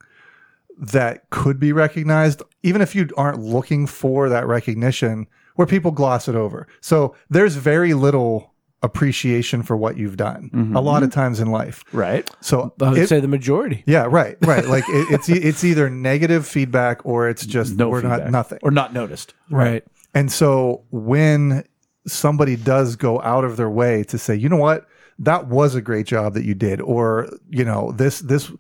[0.78, 5.28] that could be recognized, even if you aren't looking for that recognition,
[5.58, 6.68] where people gloss it over.
[6.82, 8.54] So there's very little
[8.84, 10.76] appreciation for what you've done mm-hmm.
[10.76, 11.84] a lot of times in life.
[11.92, 12.30] Right.
[12.42, 13.84] So I would it- say the majority.
[13.88, 14.66] yeah, right, right.
[14.66, 18.22] Like it, it's it's either negative feedback or it's just No we're feedback.
[18.22, 18.60] not nothing.
[18.62, 19.34] Or not noticed.
[19.50, 19.84] Right.
[20.14, 21.64] And so when
[22.06, 24.88] somebody does go out of their way to say, you know what,
[25.20, 28.52] that was a great job that you did, or you know, this this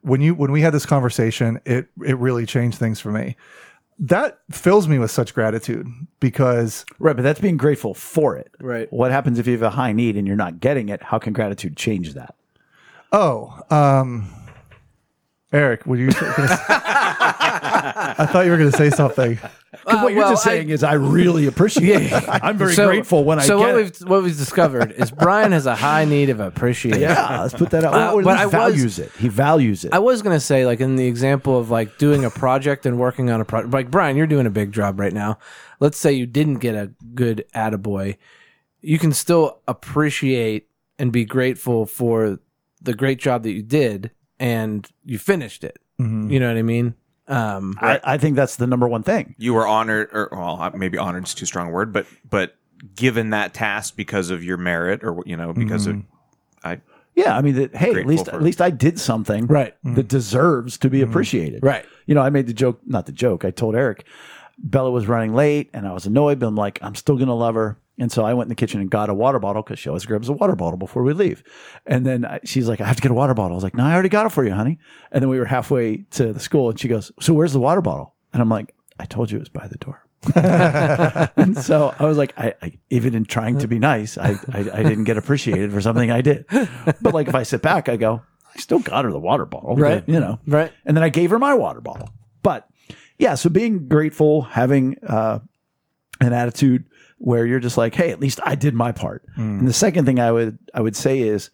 [0.00, 3.36] when you when we had this conversation, it it really changed things for me.
[3.98, 5.86] That fills me with such gratitude
[6.20, 7.16] because Right.
[7.16, 8.54] But that's being grateful for it.
[8.60, 8.92] Right.
[8.92, 11.02] What happens if you have a high need and you're not getting it?
[11.02, 12.34] How can gratitude change that?
[13.12, 14.28] oh, um,
[15.52, 16.08] Eric, would you?
[16.18, 19.38] I thought you were going to say something.
[19.86, 22.24] 'Cause what you're well, just I- saying is I really appreciate it.
[22.28, 25.76] I'm very grateful when I so what we've what we've discovered is Brian has a
[25.76, 27.00] high need of appreciation.
[27.00, 27.94] Yeah, let's put that out.
[27.94, 29.12] Uh, or but I was- values it.
[29.18, 29.92] He values it.
[29.92, 33.30] I was gonna say, like in the example of like doing a project and working
[33.30, 35.38] on a project, like Brian, you're doing a big job right now.
[35.78, 38.16] Let's say you didn't get a good attaboy,
[38.80, 40.68] you can still appreciate
[40.98, 42.38] and be grateful for
[42.82, 44.10] the great job that you did
[44.40, 45.78] and you finished it.
[45.98, 46.94] You know what I mean?
[47.28, 49.34] Um, I, I think that's the number one thing.
[49.38, 52.54] you were honored, or well, maybe honored is too strong a word, but but
[52.94, 56.68] given that task because of your merit, or you know, because of mm-hmm.
[56.68, 56.80] I
[57.14, 59.74] Yeah, I mean, that, hey, at least for- at least I did something Right.
[59.82, 60.00] that mm-hmm.
[60.02, 61.10] deserves to be mm-hmm.
[61.10, 61.62] appreciated.
[61.62, 61.84] Right.
[62.06, 63.44] You know, I made the joke, not the joke.
[63.44, 64.04] I told Eric,
[64.58, 67.54] Bella was running late, and I was annoyed, but I'm like, I'm still gonna love
[67.54, 67.78] her.
[67.98, 70.04] And so I went in the kitchen and got a water bottle because she always
[70.04, 71.42] grabs a water bottle before we leave.
[71.86, 73.52] And then I, she's like, I have to get a water bottle.
[73.52, 74.78] I was like, No, I already got it for you, honey.
[75.12, 77.80] And then we were halfway to the school, and she goes, So where's the water
[77.80, 78.14] bottle?
[78.32, 80.02] And I'm like, I told you it was by the door.
[81.36, 84.58] and so I was like, I, I even in trying to be nice, I, I
[84.58, 86.46] I didn't get appreciated for something I did.
[86.48, 88.22] But like if I sit back, I go,
[88.54, 90.02] I still got her the water bottle, Right.
[90.06, 90.72] You know, Right.
[90.84, 92.10] And then I gave her my water bottle.
[92.42, 92.66] But
[93.18, 95.40] yeah, so being grateful, having uh,
[96.20, 96.86] an attitude
[97.18, 99.24] where you're just like, hey, at least I did my part.
[99.34, 99.60] Hmm.
[99.60, 101.50] And the second thing I would I would say is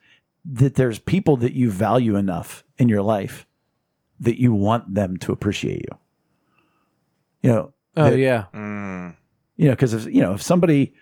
[0.52, 3.46] that there's people that you value enough in your life
[4.20, 5.98] that you want them to appreciate you.
[7.42, 8.44] You know, Oh that- yeah.
[8.52, 9.10] Hmm.
[9.56, 10.94] you know, because if you know if somebody,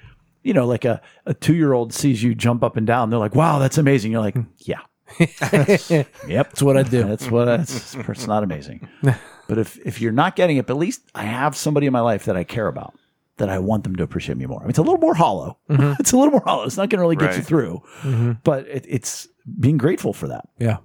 [0.42, 3.18] you know, like a, a two year old sees you jump up and down, they're
[3.18, 4.42] like, "Wow, that's amazing." You're like, hmm.
[4.58, 4.80] "Yeah,
[5.20, 7.04] yep, That's what I do.
[7.04, 8.88] that's what that's it's not amazing."
[9.48, 12.00] but if if you're not getting it, but at least I have somebody in my
[12.00, 12.94] life that I care about,
[13.40, 14.60] that I want them to appreciate me more.
[14.60, 15.58] I mean, it's a little more hollow.
[15.68, 15.94] Mm-hmm.
[16.00, 16.62] It's a little more hollow.
[16.64, 17.46] It's not going to really get you Right.
[17.46, 18.32] through, mm-hmm.
[18.44, 19.26] but it, it's
[19.58, 20.48] being grateful for that.
[20.58, 20.78] Yeah.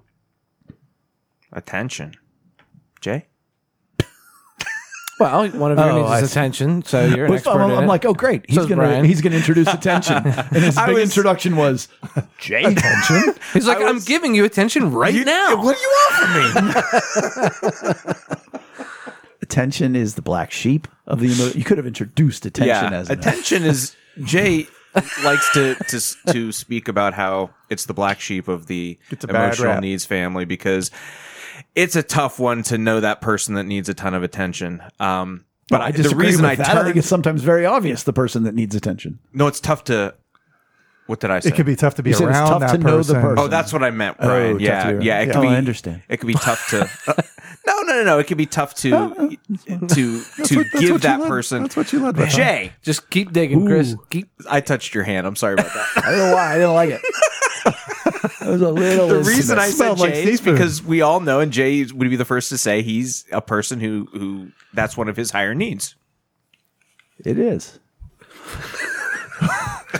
[1.52, 2.12] Attention.
[3.00, 3.26] Jay?
[5.18, 7.70] Well, one of you Oh, needs I his attention, so you're an Well, expert I'm,
[7.70, 7.86] I'm it.
[7.86, 8.44] like, oh, great.
[8.46, 9.02] He's So's gonna Brian.
[9.06, 11.88] he's gonna introduce attention, and his big was- introduction was
[12.38, 13.34] Jay attention.
[13.54, 15.56] He's like, I'm giving you attention right now.
[15.62, 16.14] What do you want
[16.52, 18.06] from
[18.52, 18.60] me?
[19.42, 23.10] attention is the black sheep of the emo- you could have introduced attention yeah, as
[23.10, 24.66] attention is Jay
[25.22, 26.00] likes to, to
[26.32, 30.90] to speak about how it's the black sheep of the emotional needs family because
[31.74, 34.82] it's a tough one to know that person that needs a ton of attention.
[35.00, 36.76] Um, but I the disagree reason with I that.
[36.78, 39.18] I think it's sometimes very obvious the person that needs attention.
[39.32, 40.14] no, it's tough to.
[41.06, 41.50] What did I say?
[41.50, 43.14] It could be tough to be You said it's around tough that to know the
[43.14, 43.20] person.
[43.20, 43.38] person.
[43.38, 44.54] Oh, that's what I meant, Brian.
[44.54, 45.20] tough yeah, yeah.
[45.20, 46.02] It could Oh, be, I understand.
[46.08, 47.24] It could be tough to.
[47.66, 48.18] no, no, no, no.
[48.18, 51.62] It could be tough to to to what- give that led- person.
[51.62, 52.36] that's what you led with, huh?
[52.36, 53.94] Jay, Just keep digging, Chris.
[54.10, 54.28] Keep.
[54.48, 55.26] I touched your hand.
[55.26, 55.86] I'm sorry about that.
[56.04, 57.00] I don't know why I didn't like it.
[58.42, 59.08] it was a little.
[59.08, 62.10] the reason I said smelled like Jay is because we all know, and Jay would
[62.10, 65.54] be the first to say he's a person who who that's one of his higher
[65.54, 65.94] needs.
[67.24, 67.78] it is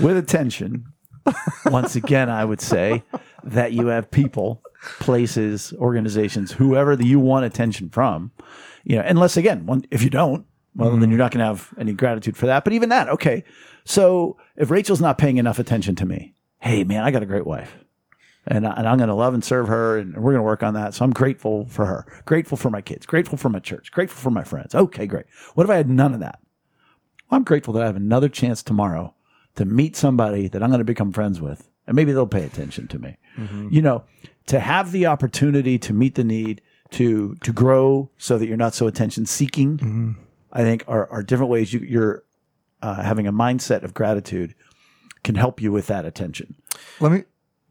[0.00, 0.86] with attention.
[1.64, 3.02] Once again, I would say
[3.42, 4.62] that you have people,
[5.00, 8.30] places, organizations, whoever that you want attention from.
[8.84, 11.10] You know, unless again, one, if you don't, well, then mm-hmm.
[11.10, 12.64] you're not going to have any gratitude for that.
[12.64, 13.44] But even that, okay.
[13.84, 17.46] So if Rachel's not paying enough attention to me, hey man, I got a great
[17.46, 17.76] wife.
[18.46, 20.62] and, I, and I'm going to love and serve her, and we're going to work
[20.62, 20.94] on that.
[20.94, 24.30] So I'm grateful for her, grateful for my kids, grateful for my church, grateful for
[24.30, 24.74] my friends.
[24.74, 25.26] Okay, great.
[25.54, 26.38] What if I had none of that?
[27.28, 29.14] Well, I'm grateful that I have another chance tomorrow
[29.56, 32.86] to meet somebody that I'm going to become friends with, and maybe they'll pay attention
[32.88, 33.16] to me.
[33.36, 33.68] Mm-hmm.
[33.70, 34.04] You know,
[34.46, 38.74] to have the opportunity to meet the need, to to grow, so that you're not
[38.74, 39.78] so attention seeking.
[39.78, 40.12] Mm-hmm.
[40.52, 42.24] I think are are different ways you, you're
[42.82, 44.54] uh, having a mindset of gratitude
[45.24, 46.54] can help you with that attention.
[47.00, 47.24] Let me.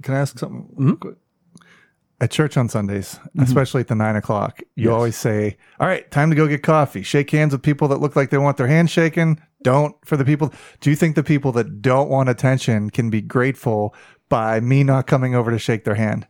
[0.04, 0.64] Can I ask something?
[0.74, 0.94] Mm-hmm.
[0.94, 1.16] quick?
[2.22, 3.42] At church on Sundays, mm-hmm.
[3.42, 7.04] especially at the nine o'clock, you always say, "All right, time to go get coffee.
[7.04, 9.42] Shake hands with people that look like they want their hand shaken.
[9.64, 13.22] Don't for the people." Do you think the people that don't want attention can be
[13.22, 13.94] grateful
[14.30, 16.26] by me not coming over to shake their hand?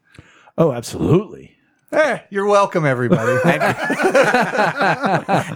[0.57, 1.51] Oh, absolutely.
[1.91, 3.37] Hey, you're welcome, everybody.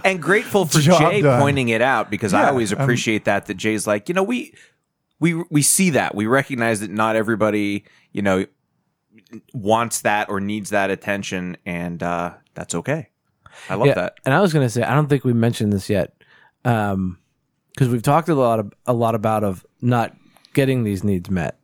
[0.04, 1.40] and grateful for Job Jay done.
[1.40, 4.22] pointing it out because I Yeah, always um, appreciate that that Jay's like, you know,
[4.22, 4.54] we
[5.18, 6.14] we we see that.
[6.14, 8.46] We recognize that not everybody, you know,
[9.52, 13.08] wants that or needs that attention and uh that's okay.
[13.68, 14.14] I love that.
[14.24, 16.14] And I was going to say, I don't think we mentioned this yet,
[16.62, 20.16] because we've talked a lot of, a lot about of not
[20.54, 21.58] getting these needs met,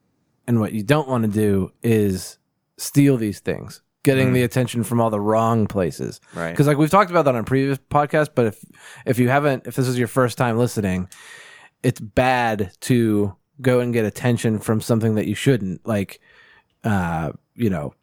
[0.47, 2.36] and what you don't want to do is
[2.79, 6.21] steal these things, getting the attention from all the wrong places.
[6.35, 6.51] Right.
[6.51, 8.65] Because like we've talked about that on previous podcasts, but if
[9.05, 11.09] if you haven't, if this is your first time listening,
[11.83, 16.21] it's bad to go and get attention from something that you shouldn't, like,
[16.85, 17.95] uh, you know.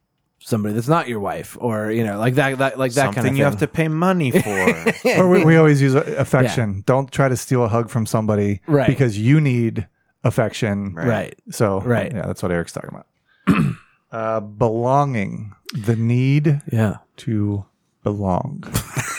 [0.45, 3.27] Somebody that's not your wife, or you know, like that, that like that Something kind
[3.27, 3.37] of thing.
[3.37, 4.93] you have to pay money for.
[5.17, 6.83] or we, we always use affection.
[6.85, 8.85] Don't try to steal a hug from somebody Right.
[8.87, 9.87] because you need
[10.25, 10.95] affection.
[10.95, 11.39] right.
[11.49, 12.11] So, Right.
[12.13, 13.07] Yeah, that's what Eric's talking about.
[14.13, 16.97] uh, belonging, the need Yeah.
[17.17, 17.65] to
[18.03, 18.63] belong.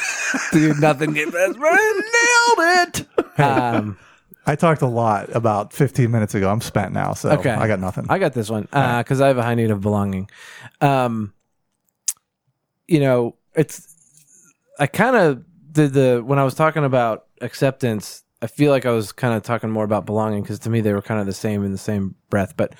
[0.52, 1.52] Dude, nothing gets better.
[1.52, 3.06] Nailed it.
[3.40, 3.98] Um,
[4.46, 6.50] I talked a lot about 15 minutes ago.
[6.50, 7.50] I'm spent now, so okay.
[7.50, 8.06] I got nothing.
[8.08, 10.28] I got this one because I have a high need of belonging.
[10.80, 11.32] Um,
[12.86, 18.22] you know, it's I kind of did the when I was talking about acceptance.
[18.42, 20.92] I feel like I was kind of talking more about belonging because to me they
[20.92, 22.54] were kind of the same in the same breath.
[22.56, 22.74] But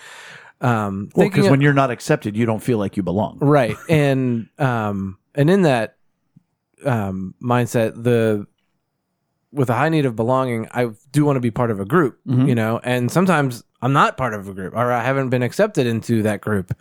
[0.64, 3.38] um, Well, because when you're not accepted, you don't feel like you belong.
[3.40, 3.76] right.
[3.88, 5.96] And um and in that
[6.84, 8.46] um mindset the
[9.52, 12.18] with a high need of belonging i do want to be part of a group
[12.26, 12.80] you know?
[12.82, 16.40] And sometimes i'm not part of a group or i haven't been accepted into that
[16.40, 16.76] group.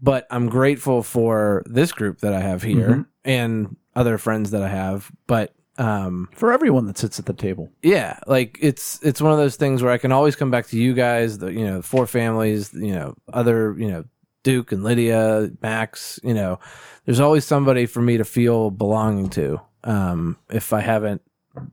[0.00, 4.68] But i'm grateful for this group that i have here and other friends that i
[4.68, 5.10] have.
[5.26, 7.70] But um For everyone that sits at the table.
[7.82, 10.78] yeah like it's it's one of those things where i can always come back to
[10.78, 14.04] you guys the you know four families you know other you know
[14.42, 16.58] duke and lydia max you know
[17.04, 21.22] there's always somebody for me to feel belonging to um, if I haven't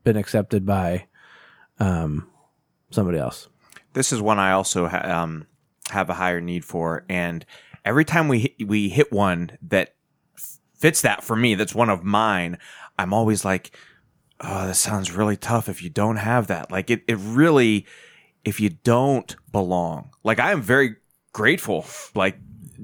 [0.04, 1.06] been accepted by
[1.78, 2.26] um,
[2.90, 3.48] somebody else.
[3.92, 5.46] This is one I also ha- um,
[5.90, 7.44] have a higher need for, and
[7.84, 9.94] every time we hit, we hit one that
[10.74, 12.58] fits that for me, that's one of mine.
[12.98, 13.76] I'm always like,
[14.40, 16.70] oh, this sounds really tough if you don't have that.
[16.70, 17.86] Like it, it really,
[18.44, 20.10] if you don't belong.
[20.24, 20.96] Like I am very
[21.32, 22.38] grateful, like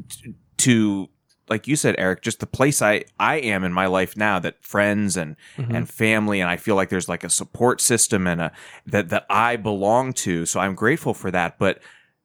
[0.08, 1.08] t- to
[1.48, 4.64] like you said, Eric, just the place I I am in my life now that
[4.64, 5.74] friends and mm-hmm.
[5.74, 8.52] and family and I feel like there's like a support system and a
[8.86, 10.46] that that I belong to.
[10.46, 11.58] So I'm grateful for that.
[11.58, 11.80] But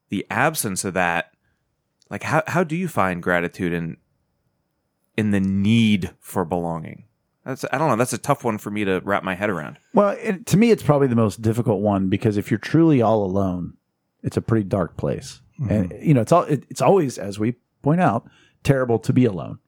[0.08, 1.32] the absence of that,
[2.08, 3.96] like how how do you find gratitude in
[5.16, 7.04] in the need for belonging?
[7.48, 7.96] That's I don't know.
[7.96, 9.78] That's a tough one for me to wrap my head around.
[9.94, 13.24] Well, it, to me, it's probably the most difficult one because if you're truly all
[13.24, 13.72] alone,
[14.22, 15.72] it's a pretty dark place, mm-hmm.
[15.72, 18.28] and you know it's all it, it's always, as we point out,
[18.64, 19.60] terrible to be alone.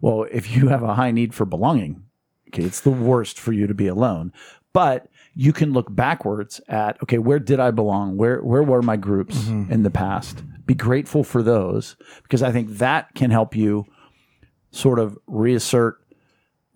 [0.00, 2.02] Well, if you have a high need for belonging,
[2.48, 4.32] okay, it's the worst for you to be alone.
[4.72, 8.16] But you can look backwards at okay, where did I belong?
[8.16, 9.72] Where where were my groups mm-hmm.
[9.72, 10.42] in the past?
[10.66, 11.94] Be grateful for those
[12.24, 13.86] because I think that can help you
[14.72, 16.01] sort of reassert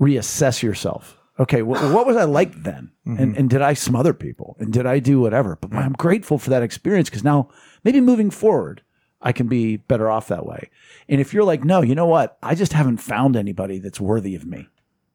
[0.00, 1.18] reassess yourself.
[1.38, 2.90] Okay, wh- what was I like then?
[3.04, 3.38] And, mm-hmm.
[3.38, 4.56] and did I smother people?
[4.58, 5.56] And did I do whatever?
[5.56, 7.50] But I'm grateful for that experience because now
[7.84, 8.82] maybe moving forward,
[9.20, 10.70] I can be better off that way.
[11.08, 12.38] And if you're like, no, you know what?
[12.42, 14.68] I just haven't found anybody that's worthy of me.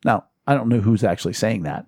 [0.06, 1.86] Now, I don't know who's actually saying that,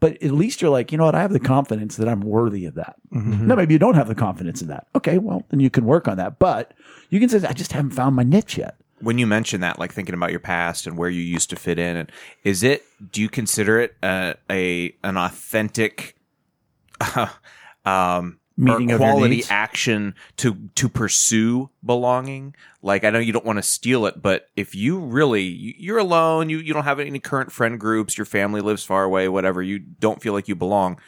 [0.00, 1.14] but at least you're like, you know what?
[1.14, 2.96] I have the confidence that I'm worthy of that.
[3.12, 3.46] Mm-hmm.
[3.46, 4.88] No, maybe you don't have the confidence in that.
[4.94, 6.38] Okay, well, then you can work on that.
[6.38, 6.74] But
[7.10, 8.76] you can say, I just haven't found my niche yet.
[9.00, 11.78] When you mention that, like thinking about your past and where you used to fit
[11.78, 12.10] in, and
[12.44, 12.82] is it?
[13.12, 16.16] Do you consider it a, a an authentic,
[17.84, 22.54] um, Meeting quality action to to pursue belonging?
[22.80, 25.98] Like I know you don't want to steal it, but if you really you- you're
[25.98, 29.62] alone, you you don't have any current friend groups, your family lives far away, whatever,
[29.62, 30.98] you don't feel like you belong.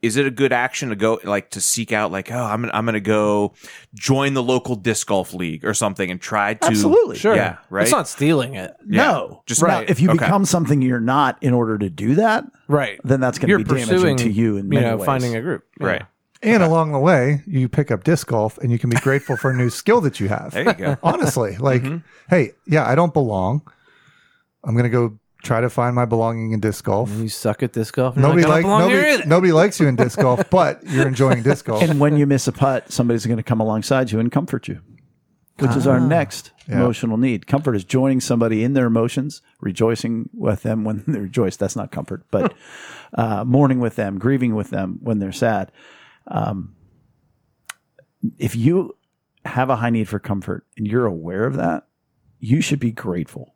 [0.00, 2.72] Is it a good action to go like to seek out like oh I'm gonna,
[2.72, 3.54] I'm gonna go
[3.94, 7.16] join the local disc golf league or something and try to Absolutely.
[7.18, 7.34] Sure.
[7.34, 8.74] yeah right It's not stealing it.
[8.86, 9.90] No, just- Now, Right.
[9.90, 10.18] if you Okay.
[10.18, 13.00] become something you're not in order to do that, Right.
[13.02, 15.06] then that's going to You're be damaging to you in you know, ways.
[15.06, 15.64] finding a group.
[15.80, 15.86] Yeah.
[15.86, 16.02] right
[16.44, 19.50] And along the way, you pick up disc golf and you can be grateful for
[19.50, 20.52] a new skill that you have.
[20.52, 21.96] there you go Honestly, like, mm-hmm.
[22.30, 23.62] hey, yeah, I don't belong.
[24.62, 25.18] I'm going to go
[25.48, 27.10] try to find my belonging in disc golf.
[27.10, 28.16] You suck at disc golf.
[28.16, 30.84] Nobody like, I like don't belong here nobody, nobody likes you in disc golf, but
[30.84, 31.82] you're enjoying disc golf.
[31.82, 34.80] and when you miss a putt, somebody's going to come alongside you and comfort you,
[35.58, 37.46] which is our next emotional need.
[37.46, 41.56] Comfort is joining somebody in their emotions, rejoicing with them when they rejoice.
[41.56, 42.54] That's not comfort, but
[43.14, 45.72] uh, mourning with them, grieving with them when they're sad.
[46.26, 46.74] Um,
[48.36, 48.96] if you
[49.46, 51.86] have a high need for comfort and you're aware of that,
[52.38, 53.54] you should be grateful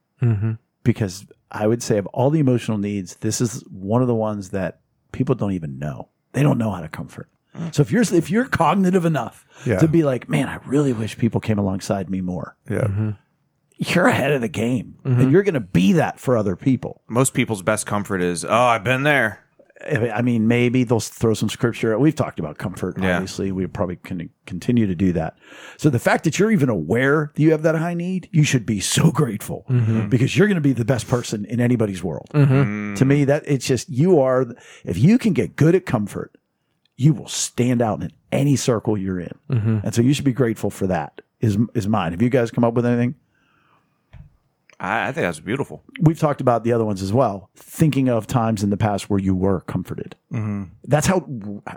[0.84, 4.50] because I would say of all the emotional needs, this is one of the ones
[4.50, 4.80] that
[5.12, 6.08] people don't even know.
[6.32, 7.28] They don't know how to comfort.
[7.72, 9.78] So if you're if you're cognitive enough Yeah.
[9.78, 12.56] to be like, man, I really wish people came alongside me more.
[12.68, 12.78] yeah.
[12.84, 13.10] Mm-hmm.
[13.76, 15.20] You're ahead of the game, mm-hmm.
[15.20, 17.02] and you're going to be that for other people.
[17.08, 19.41] most people's best comfort is oh i've been there
[19.86, 21.98] I mean, maybe they'll throw some scripture.
[21.98, 22.96] We've talked about comfort.
[22.98, 23.16] Yeah.
[23.16, 25.36] Obviously, we probably can continue to do that.
[25.76, 28.66] So the fact that you're even aware that you have that high need, you should
[28.66, 30.08] be so grateful mm-hmm.
[30.08, 32.28] because you're going to be the best person in anybody's world.
[32.34, 32.94] Mm-hmm.
[32.94, 34.46] To me, that it's just you are.
[34.84, 36.36] If you can get good at comfort,
[36.96, 39.78] you will stand out in any circle you're in, mm-hmm.
[39.82, 41.20] and so you should be grateful for that.
[41.40, 42.12] Is is mine?
[42.12, 43.16] Have you guys come up with anything?
[44.82, 47.48] I, I think that's beautiful we've talked about the other ones as well.
[47.56, 50.16] Thinking of times in the past where you were comforted.
[50.32, 50.64] Mm-hmm.
[50.84, 51.26] That's how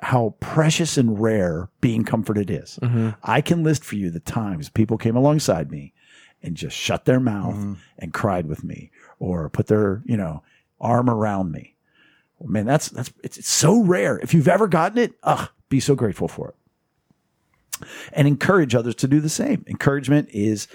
[0.02, 2.80] how precious and rare being comforted is.
[2.82, 3.12] Mm-hmm.
[3.24, 5.94] I can list for you the times people came alongside me
[6.42, 7.74] and just shut their mouth mm-hmm.
[8.00, 10.44] and cried with me, or put their you know
[10.82, 11.76] arm around me.
[12.40, 14.18] Well, man, that's that's it's, it's so rare.
[14.20, 16.56] If you've ever gotten it, ugh, be so grateful for it.
[18.14, 19.66] And encourage others to do the same.
[19.68, 20.68] Encouragement is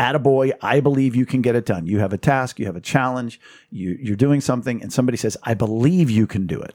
[0.00, 1.86] attaboy, I believe you can get it done.
[1.86, 3.38] You have a task, you have a challenge,
[3.70, 6.74] you, you're doing something, and somebody says, I believe you can do it.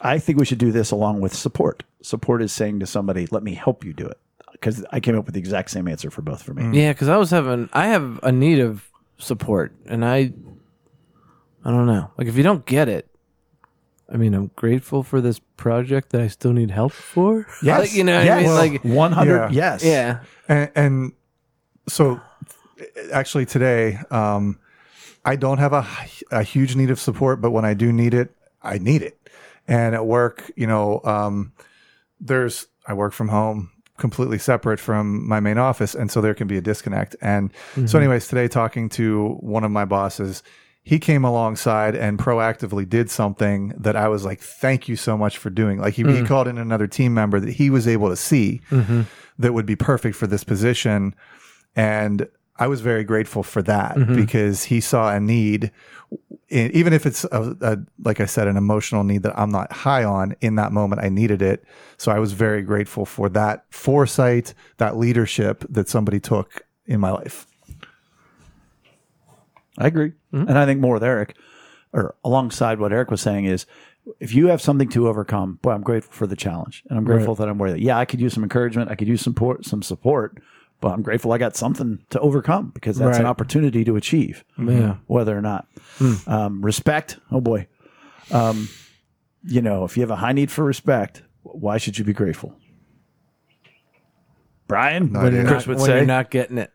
[0.00, 1.84] I think we should do this along with support.
[2.02, 4.18] Support is saying to somebody, let me help you do it.
[4.52, 6.62] Because I came up with the exact same answer for both for me.
[6.62, 6.74] Mm.
[6.74, 10.32] Yeah, because I was having, I have a need of support, and I,
[11.64, 12.10] I don't know.
[12.18, 13.09] Like if you don't get it,
[14.12, 17.46] I mean, I'm grateful for this project that I still need help for.
[17.62, 17.80] Yes.
[17.80, 18.46] Like, you know, what I yes.
[18.46, 19.48] mean, like 100, Yeah.
[19.52, 19.84] yes.
[19.84, 21.12] yeah, And, and
[21.88, 22.20] so,
[23.12, 24.58] actually, today, um,
[25.24, 25.86] I don't have a,
[26.30, 29.16] a huge need of support, but when I do need it, I need it.
[29.68, 31.52] And at work, you know, um,
[32.20, 35.94] there's I work from home, completely separate from my main office.
[35.94, 37.14] And so there can be a disconnect.
[37.20, 37.52] And
[37.86, 40.42] so, anyways, today talking to one of my bosses,
[40.82, 45.36] he came alongside and proactively did something that I was like, thank you so much
[45.36, 45.78] for doing.
[45.78, 46.26] Like, he, he mm-hmm.
[46.26, 49.02] called in another team member that he was able to see mm-hmm.
[49.38, 51.14] that would be perfect for this position.
[51.76, 54.16] And I was very grateful for that mm-hmm.
[54.16, 55.70] because he saw a need,
[56.48, 60.04] even if it's a, a, like I said, an emotional need that I'm not high
[60.04, 61.02] on in that moment.
[61.02, 61.64] I needed it.
[61.96, 67.10] So I was very grateful for that foresight, that leadership that somebody took in my
[67.10, 67.46] life.
[69.80, 70.12] I agree.
[70.32, 71.36] And I think more with Eric,
[71.92, 73.66] or alongside what Eric was saying, is
[74.20, 76.82] if you have something to overcome, boy, I'm grateful for the challenge.
[76.88, 77.80] And I'm grateful that I'm where that.
[77.80, 78.90] Yeah, I could use some encouragement.
[78.90, 80.38] I could use some support, some support,
[80.80, 84.96] but I'm grateful I got something to overcome because that's an opportunity to achieve, Yeah.
[85.06, 85.66] whether or not.
[86.26, 87.18] Um, respect.
[87.32, 87.66] Oh boy.
[88.30, 88.68] Um,
[89.44, 92.54] you know, if you have a high need for respect, why should you be grateful?
[94.68, 96.72] Brian, When you're Chris Not- would when say, you're not getting it.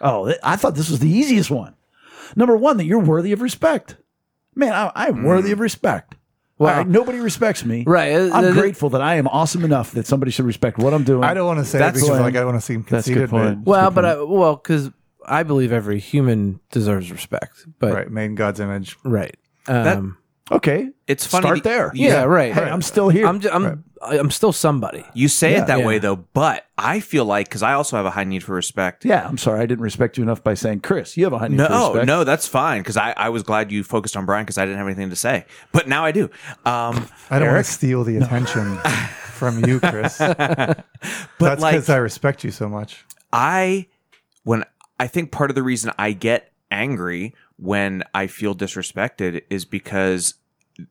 [0.00, 1.74] Oh, I thought this was the easiest one.
[2.36, 3.96] Number one, that you're worthy of respect.
[4.54, 6.14] Man, I, I'm worthy of respect.
[6.58, 7.84] Well- All right, nobody respects me.
[7.86, 10.92] Right, uh, I'm uh, grateful that I am awesome enough that somebody should respect what
[10.92, 11.22] I'm doing.
[11.22, 13.28] I don't want to say That's it because like I want to seem That's good
[13.28, 13.30] conceited.
[13.30, 13.66] but- point.
[13.66, 14.90] Well, but I, well, because
[15.24, 17.64] I believe every human deserves respect.
[17.78, 18.96] But Right, made in God's image.
[19.04, 19.36] right.
[19.68, 20.16] Um,
[20.50, 20.88] Okay.
[21.06, 21.90] It's funny Start that- there.
[21.94, 22.54] yeah, right.
[22.54, 23.26] Hey, I'm still here.
[23.26, 25.04] I'm, ju- I'm, I'm still somebody.
[25.14, 25.62] You say Yeah.
[25.62, 25.86] it that Yeah.
[25.86, 29.04] way though, but I feel like because I also have a high need for respect.
[29.04, 29.60] yeah, I'm sorry.
[29.60, 31.94] I didn't respect you enough by saying, Chris, you have a high need for respect.
[32.06, 34.64] no, no, that's fine because I, I was glad you focused on Brian because I
[34.64, 36.24] didn't have anything to say, but now I do.
[36.64, 38.76] Um, I don't want to steal the attention
[39.32, 40.18] from you, Chris.
[40.18, 40.84] but
[41.38, 43.04] That's like- because I respect you so much.
[43.32, 43.86] I
[44.44, 44.64] when
[45.00, 50.34] I think part of the reason I get angry when I feel disrespected is because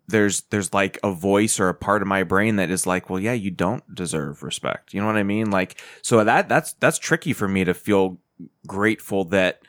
[0.07, 3.19] there's there's like a voice or a part of my brain that is like, well,
[3.19, 4.93] yeah, you don't deserve respect.
[4.93, 5.49] You know what I mean?
[5.51, 8.17] Like, so that that's that's tricky for me to feel
[8.65, 9.61] grateful that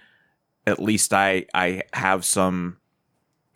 [0.66, 2.78] at least I I have some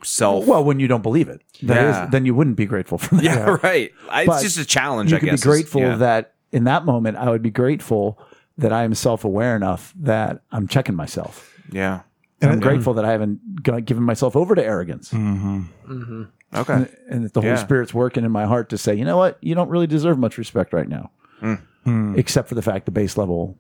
[0.05, 0.47] self.
[0.47, 2.07] Well, when you don't believe it, that is- Yeah.
[2.11, 3.25] then you wouldn't be grateful for that.
[3.25, 3.93] yeah, right.
[4.11, 5.11] I, it's just a challenge.
[5.11, 5.41] you I could guess.
[5.43, 5.97] be grateful yeah.
[5.97, 8.19] that in that moment, I would be grateful
[8.59, 11.57] that I am self aware enough that I'm checking myself.
[11.71, 12.03] Yeah.
[12.43, 15.11] And I'm grateful that I haven't g- given myself over to arrogance.
[15.13, 15.63] Mm-hmm.
[15.89, 16.23] Mm-hmm.
[16.55, 16.87] Okay.
[17.09, 17.57] and that the Holy Yeah.
[17.57, 20.37] Spirit's working in my heart to say, you know what, you don't really deserve much
[20.37, 21.59] respect right now, mm.
[21.87, 22.19] Mm.
[22.19, 23.57] except for the fact the base level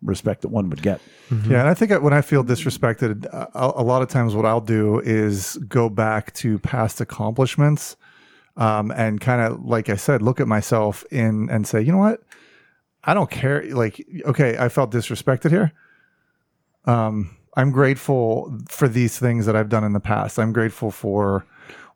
[0.00, 1.00] respect that one would get.
[1.30, 1.50] Mm-hmm.
[1.50, 4.60] Yeah, and I think when I feel disrespected, a, a lot of times what I'll
[4.60, 7.96] do is go back to past accomplishments,
[8.56, 11.98] um, and kind of like I said, look at myself in and say, you know
[11.98, 12.22] what,
[13.02, 13.64] I don't care.
[13.74, 15.72] Like, okay, I felt disrespected here.
[16.84, 20.38] Um, I'm grateful for these things that I've done in the past.
[20.38, 21.44] I'm grateful for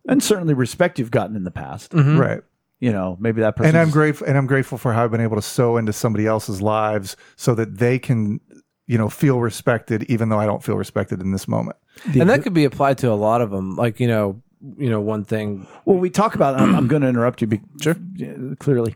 [0.09, 1.93] And certainly respect you've gotten in the past.
[1.93, 2.19] Mm-hmm.
[2.19, 2.43] right.
[2.81, 3.69] You know, maybe that person.
[3.69, 6.27] and I'm grateful and I'm grateful for how I've been able to sow into somebody
[6.27, 8.41] else's lives so that they can,
[8.89, 11.77] you know, feel respected even though I don't feel respected in this moment.
[12.13, 13.77] and that could be applied to a lot of them.
[13.77, 14.43] Like, you know,
[14.79, 15.67] you know, one thing.
[15.85, 16.59] Well, we talk about.
[16.61, 17.47] I'm, I'm going to interrupt you.
[17.49, 17.97] Be, sure.
[18.59, 18.95] Clearly,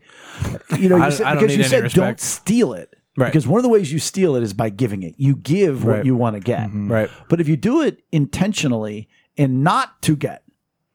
[0.78, 1.94] you know, you I- said, I don't because need you any said respect.
[2.06, 2.94] don't steal it.
[3.16, 3.26] Right.
[3.26, 5.14] Because one of the ways you steal it is by giving it.
[5.16, 6.04] You give what Right.
[6.04, 6.68] you want to get.
[6.68, 6.92] Mm-hmm.
[6.92, 7.10] Right.
[7.28, 9.08] But if you do it intentionally
[9.38, 10.42] and not to get,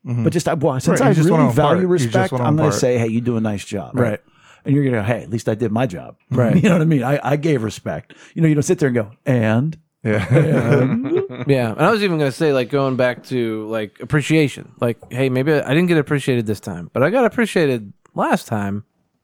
[0.05, 0.23] mm-hmm.
[0.23, 1.91] but just I, well, since Right, you I just really want to value impart.
[1.91, 2.79] You just respect, want to I'm going to impart.
[2.81, 3.97] say, hey, you do a nice job.
[3.97, 4.19] Right.
[4.63, 6.17] And you're going to go, hey, at least I did my job.
[6.29, 6.55] Right.
[6.55, 7.03] You know what I mean?
[7.03, 8.13] I, I gave respect.
[8.35, 10.27] You know, you don't sit there and go, and Yeah.
[11.47, 11.71] Yeah.
[11.71, 14.71] And I was even going to say, like, going back to like appreciation.
[14.79, 18.83] Like, hey, maybe I didn't get appreciated this time, but I got appreciated last time.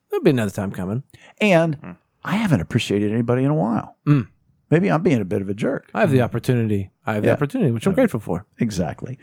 [0.09, 1.03] There'll be another time coming.
[1.39, 1.91] and mm-hmm.
[2.28, 3.95] I haven't appreciated anybody in a while.
[4.05, 4.28] Mm.
[4.69, 5.89] Maybe I'm being a bit of a jerk.
[5.93, 6.91] I have the opportunity.
[7.05, 7.32] I have Yeah.
[7.32, 8.45] the opportunity, which I'm uh, grateful for.
[8.59, 9.17] Exactly.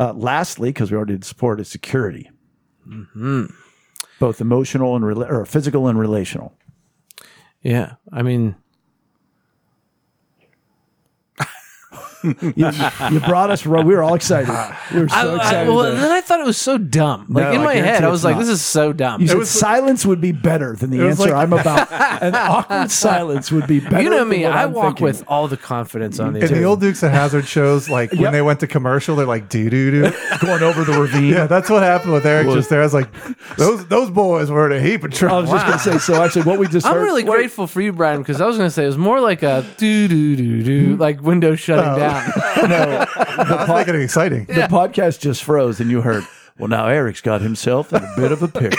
[0.00, 2.30] Uh, lastly, because we already did support, is security,
[2.88, 3.44] mm-hmm.
[4.18, 6.54] both emotional and rela- or physical and relational.
[7.60, 7.96] Yeah.
[8.10, 8.56] I mean,
[12.56, 12.70] You,
[13.12, 13.64] you brought us.
[13.66, 14.48] We were all excited.
[14.94, 15.72] We were so I, I, excited.
[15.72, 17.26] well, to- then I thought it was so dumb.
[17.28, 18.40] Like No, in I my head, I was like, not.
[18.40, 21.32] "This is so dumb." you said was- silence would be better than the answer like-
[21.32, 21.90] I'm about.
[22.22, 24.02] An awkward silence would be better.
[24.02, 24.44] you know than me.
[24.44, 25.04] what I I'm walk thinking.
[25.04, 26.50] with all the confidence on these.
[26.50, 28.20] In the old Dukes of Hazzard shows, like Yep.
[28.20, 30.12] when they went to commercial, they're like doo doo doo.
[30.40, 31.24] going over the ravine.
[31.32, 32.80] Yeah, that's what happened with Eric just there.
[32.80, 33.08] I was like,
[33.56, 35.52] those those boys were in a heap of trouble." I trouble.
[35.52, 36.12] was just going to say.
[36.12, 37.02] So actually, what we just I'm heard.
[37.02, 39.42] really grateful for you, Brian, because I was going to say it was more like
[39.42, 41.98] a doo doo doo doo, like window shutting oh.
[41.98, 42.15] down.
[42.68, 43.04] No,
[43.44, 44.44] That's making it exciting.
[44.46, 46.24] the podcast just froze, and you heard.
[46.58, 48.78] Well, now Eric's got himself in a bit of a pickle.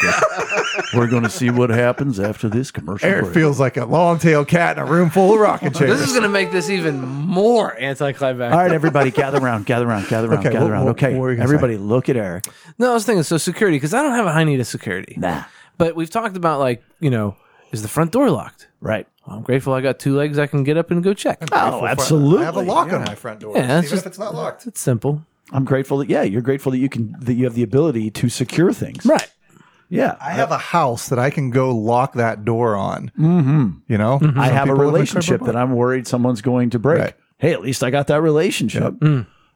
[0.96, 3.08] We're going to see what happens after this commercial.
[3.08, 3.34] Eric break.
[3.36, 5.92] feels like a long tailed cat in a room full of rocking chairs.
[6.00, 8.52] This is going to make this even more anticlimactic.
[8.52, 10.86] All right, everybody, gather around, gather around, gather around, Okay, gather what- around.
[10.86, 12.48] what- Okay, what were you gonna everybody, look at Eric.
[12.80, 15.14] No, I was thinking so security because I don't have a high need of security.
[15.18, 15.44] Nah.
[15.78, 17.36] But we've talked about like you know
[17.72, 18.68] Is the front door locked?
[18.82, 19.06] Right.
[19.28, 21.44] Well, I'm grateful I got two legs I can get up and go check.
[21.52, 22.42] Oh, absolutely.
[22.44, 22.96] I have a lock Yeah.
[22.96, 24.66] on my front door, Yeah, even that's if just- it's not locked.
[24.66, 25.26] It's simple.
[25.52, 28.30] I'm grateful that yeah, you're grateful that you can that you have the ability to
[28.30, 29.06] secure things.
[29.06, 29.30] Right.
[29.90, 30.18] Yeah.
[30.20, 33.12] I have a house that I can go lock that door on.
[33.18, 33.68] Mm-hmm.
[33.88, 37.00] You know, I have a relationship that I'm worried someone's going to break.
[37.02, 37.14] Right.
[37.38, 38.96] Hey, at least I got that relationship.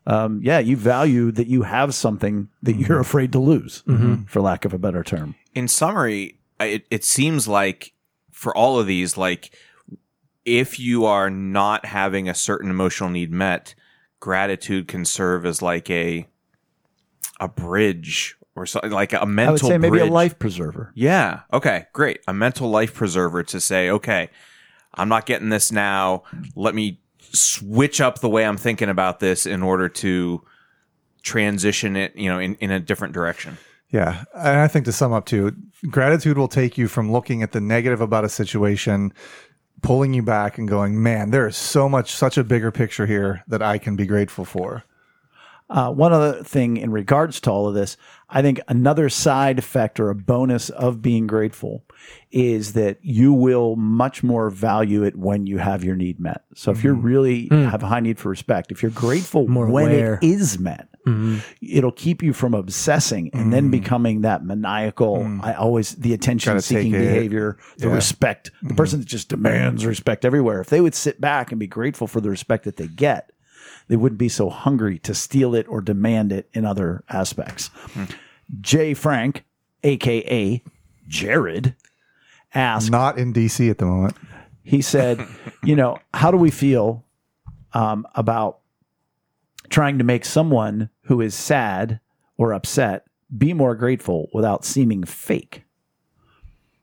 [0.07, 3.83] Um, yeah, you value that you have something that you're afraid to lose,
[4.27, 5.35] for lack of a better term.
[5.53, 7.91] in summary, I- it, it seems like
[8.41, 9.55] for all of these, like
[10.45, 13.75] if you are not having a certain emotional need met,
[14.19, 16.27] gratitude can serve as like a
[17.39, 19.49] a bridge or something like a mental.
[19.49, 20.91] I would say maybe a life preserver.
[20.95, 21.41] Yeah.
[21.53, 21.85] Okay.
[21.93, 22.21] Great.
[22.27, 24.31] A mental life preserver to say, okay,
[24.95, 26.23] I'm not getting this now.
[26.55, 30.41] Let me switch up the way I'm thinking about this in order to
[31.21, 33.59] transition it, you know, in, in a different direction.
[33.91, 34.23] Yeah.
[34.33, 35.55] And I think to sum up too,
[35.89, 39.13] gratitude will take you from looking at the negative about a situation,
[39.81, 43.43] pulling you back and going, man, there is so much, such a bigger picture here
[43.47, 44.83] that I can be grateful for.
[45.69, 47.95] Uh, one other thing in regards to all of this,
[48.29, 51.85] I think another side effect or a bonus of being grateful
[52.29, 56.43] is that you will much more value it when you have your need met.
[56.55, 60.19] So if you're really have a high need for respect, if you're grateful when aware.
[60.21, 61.39] it is met, Mm-hmm.
[61.61, 63.71] it'll keep you from obsessing and then mm-hmm.
[63.71, 65.17] becoming that maniacal.
[65.17, 65.43] Mm-hmm.
[65.43, 70.61] I always the attention seeking behavior, the respect, the person that just demands respect everywhere.
[70.61, 73.31] If they would sit back and be grateful for the respect that they get,
[73.87, 77.67] they wouldn't be so hungry to steal it or demand it in other aspects.
[77.93, 78.05] Hmm.
[78.59, 79.43] Jay Frank,
[79.83, 80.63] aka
[81.07, 81.75] Jared,
[82.53, 84.15] asked Not in DC at the moment.
[84.63, 85.25] he said,
[85.63, 87.05] you know, how do we feel
[87.73, 88.60] um, about
[89.71, 91.99] trying to make someone who is sad
[92.37, 93.05] or upset
[93.35, 95.63] be more grateful without seeming fake?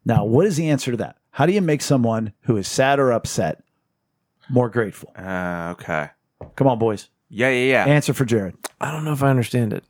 [0.04, 1.16] Now, what is the answer to that?
[1.30, 3.62] How do you make someone who is sad or upset
[4.50, 5.12] more grateful?
[5.16, 6.10] Uh, okay.
[6.56, 7.08] Come on, boys.
[7.28, 7.50] Yeah.
[7.50, 7.84] Yeah.
[7.86, 7.92] Yeah.
[7.92, 8.56] Answer for Jared.
[8.80, 9.84] I don't know if I understand it.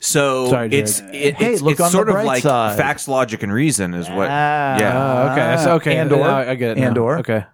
[0.00, 2.76] So Sorry, it's it, Hey, it's, look it's on the sort of like side.
[2.76, 4.28] facts, logic, and reason is what.
[4.28, 4.78] Ah.
[4.78, 4.92] yeah,
[5.28, 5.64] Oh, okay.
[5.64, 5.96] So, okay.
[5.96, 6.18] And or.
[6.18, 6.80] now I get it.
[6.80, 6.88] now.
[6.88, 7.18] And or.
[7.18, 7.44] Okay.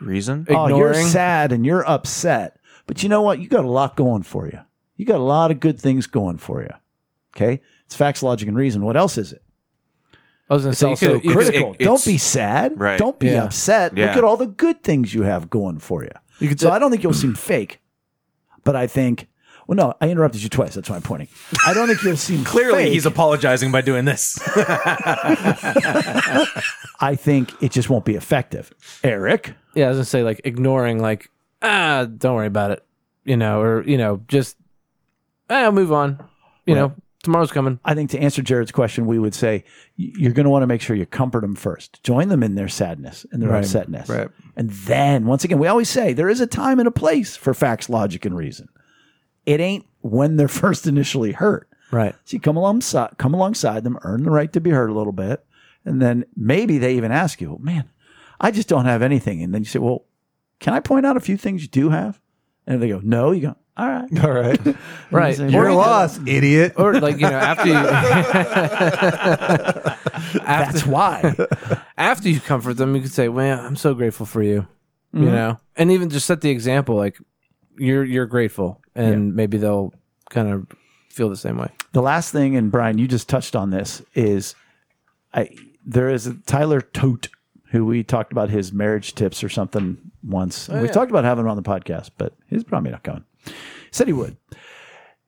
[0.00, 0.46] reason.
[0.48, 2.58] Oh, you're sad and you're upset.
[2.90, 3.38] But you know what?
[3.38, 4.58] You got a lot going for you.
[4.96, 6.70] You got a lot of good things going for you.
[7.36, 7.60] Okay?
[7.86, 8.82] It's facts, logic, and reason.
[8.84, 9.44] What else is it?
[10.50, 11.76] I was going to It's say, you also could, critical.
[11.78, 12.72] it- Don't be sad.
[12.80, 12.98] Right.
[12.98, 13.44] Don't be Yeah.
[13.44, 13.94] upset.
[13.94, 16.10] Look at all the good things you have going for you.
[16.40, 17.80] you could So say- I don't think you'll seem fake.
[18.64, 19.28] But I think,
[19.68, 20.74] well, no, I interrupted you twice.
[20.74, 21.28] That's why I'm pointing.
[21.64, 22.92] I don't think you'll seem Clearly, fake.
[22.94, 24.36] he's apologizing by doing this.
[27.00, 28.72] I think it just won't be effective.
[29.04, 31.30] Eric, yeah, I was going to say, like, ignoring, like,
[31.62, 32.84] ah, don't worry about it,
[33.24, 34.56] you know, or, you know, just,
[35.48, 36.22] ah, move on.
[36.66, 36.94] You know,
[37.24, 37.80] tomorrow's coming.
[37.84, 39.64] I think to answer Jared's question, we would say
[39.96, 42.00] you're going to want to make sure you comfort them first.
[42.04, 43.64] Join them in their sadness and their Right.
[43.64, 44.08] upsetness.
[44.08, 44.28] Right.
[44.56, 47.52] And then, once again, we always say there is a time and a place for
[47.54, 48.68] facts, logic, and reason.
[49.46, 51.68] It ain't when they're first initially hurt.
[51.90, 52.14] Right.
[52.24, 55.12] So you come alongside, come alongside them, earn the right to be hurt a little
[55.12, 55.44] bit,
[55.84, 57.88] and then maybe they even ask you, "Man,
[58.40, 60.04] I just don't have anything." And then you say, "Well,
[60.60, 62.20] can I point out a few things you do have?"
[62.66, 64.60] And they go, "No." You go, "All right." All right.
[65.10, 65.40] Right.
[65.40, 66.74] Or You're you- lost, idiot.
[66.76, 67.74] Or, like, you know, after you,
[70.44, 71.34] That's why.
[71.98, 74.68] after you comfort them, you could say, "Well, I'm so grateful for you,"
[75.12, 75.32] you mm-hmm.
[75.32, 77.18] know, and even just set the example, like
[77.76, 79.92] you're you're grateful, and maybe they'll
[80.28, 80.68] kind of
[81.08, 81.72] feel the same way.
[81.92, 84.54] The last thing, and Brian, you just touched on this, is
[85.34, 85.50] I
[85.84, 87.28] there is a Tyler Tote
[87.70, 90.68] who we talked about his marriage tips or something once.
[90.68, 90.90] we oh, yeah.
[90.90, 93.24] talked about having him on the podcast, but he's probably not coming.
[93.44, 93.52] He
[93.92, 94.36] said he would.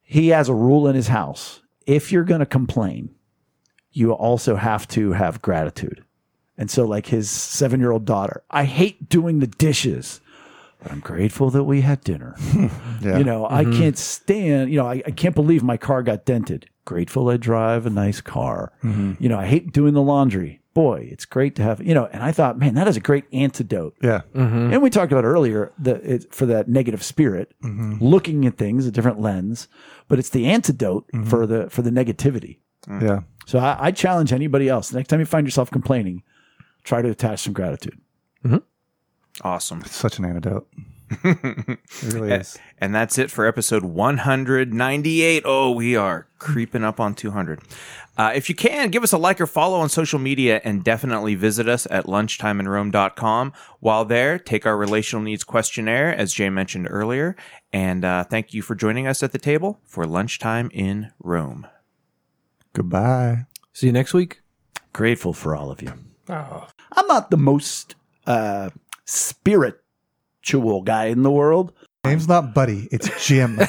[0.02, 1.62] He has a rule in his house.
[1.86, 3.14] If you're going to complain,
[3.92, 6.04] you also have to have gratitude.
[6.58, 10.20] And so, like his seven year old daughter, I hate doing the dishes,
[10.82, 12.36] but I'm grateful that we had dinner.
[13.02, 13.18] Yeah.
[13.18, 13.80] You know, I mm-hmm.
[13.80, 16.70] can't stand, you know, I, I can't believe my car got dented.
[16.84, 18.72] Grateful I drive a nice car.
[18.84, 19.14] Mm-hmm.
[19.18, 20.61] You know, I hate doing the laundry.
[20.74, 23.24] Boy, it's great to have, you know, and I thought, man, that is a great
[23.32, 23.94] antidote.
[24.02, 24.22] yeah.
[24.34, 24.72] Mm-hmm.
[24.72, 28.02] And we talked about earlier the, it, for that negative spirit, mm-hmm.
[28.02, 29.68] looking at things a different lens,
[30.08, 31.28] but it's the antidote mm-hmm.
[31.28, 32.58] for the for the negativity.
[32.88, 33.20] Yeah.
[33.46, 34.92] So I, I challenge anybody else.
[34.92, 36.22] Next time you find yourself complaining,
[36.84, 38.00] try to attach some gratitude.
[39.42, 39.84] awesome.
[39.84, 40.68] Such an antidote.
[41.24, 42.58] it really is.
[42.78, 45.42] And that's it for episode 198.
[45.44, 47.60] Oh, we are creeping up on 200.
[48.16, 51.34] Uh, if you can, give us a like or follow on social media and definitely
[51.34, 53.52] visit us at lunchtimeinrome.com.
[53.80, 57.36] While there, take our relational needs questionnaire, as Jay mentioned earlier.
[57.72, 61.66] And uh, thank you for joining us at the table for Lunchtime in Rome.
[62.74, 63.46] Goodbye.
[63.72, 64.42] See you next week.
[64.92, 65.92] Grateful for all of you.
[66.28, 67.94] I'm not the most
[68.26, 68.70] uh,
[69.06, 71.72] spiritual guy in the world.
[72.04, 72.88] Name's not Buddy.
[72.90, 73.58] It's Jim.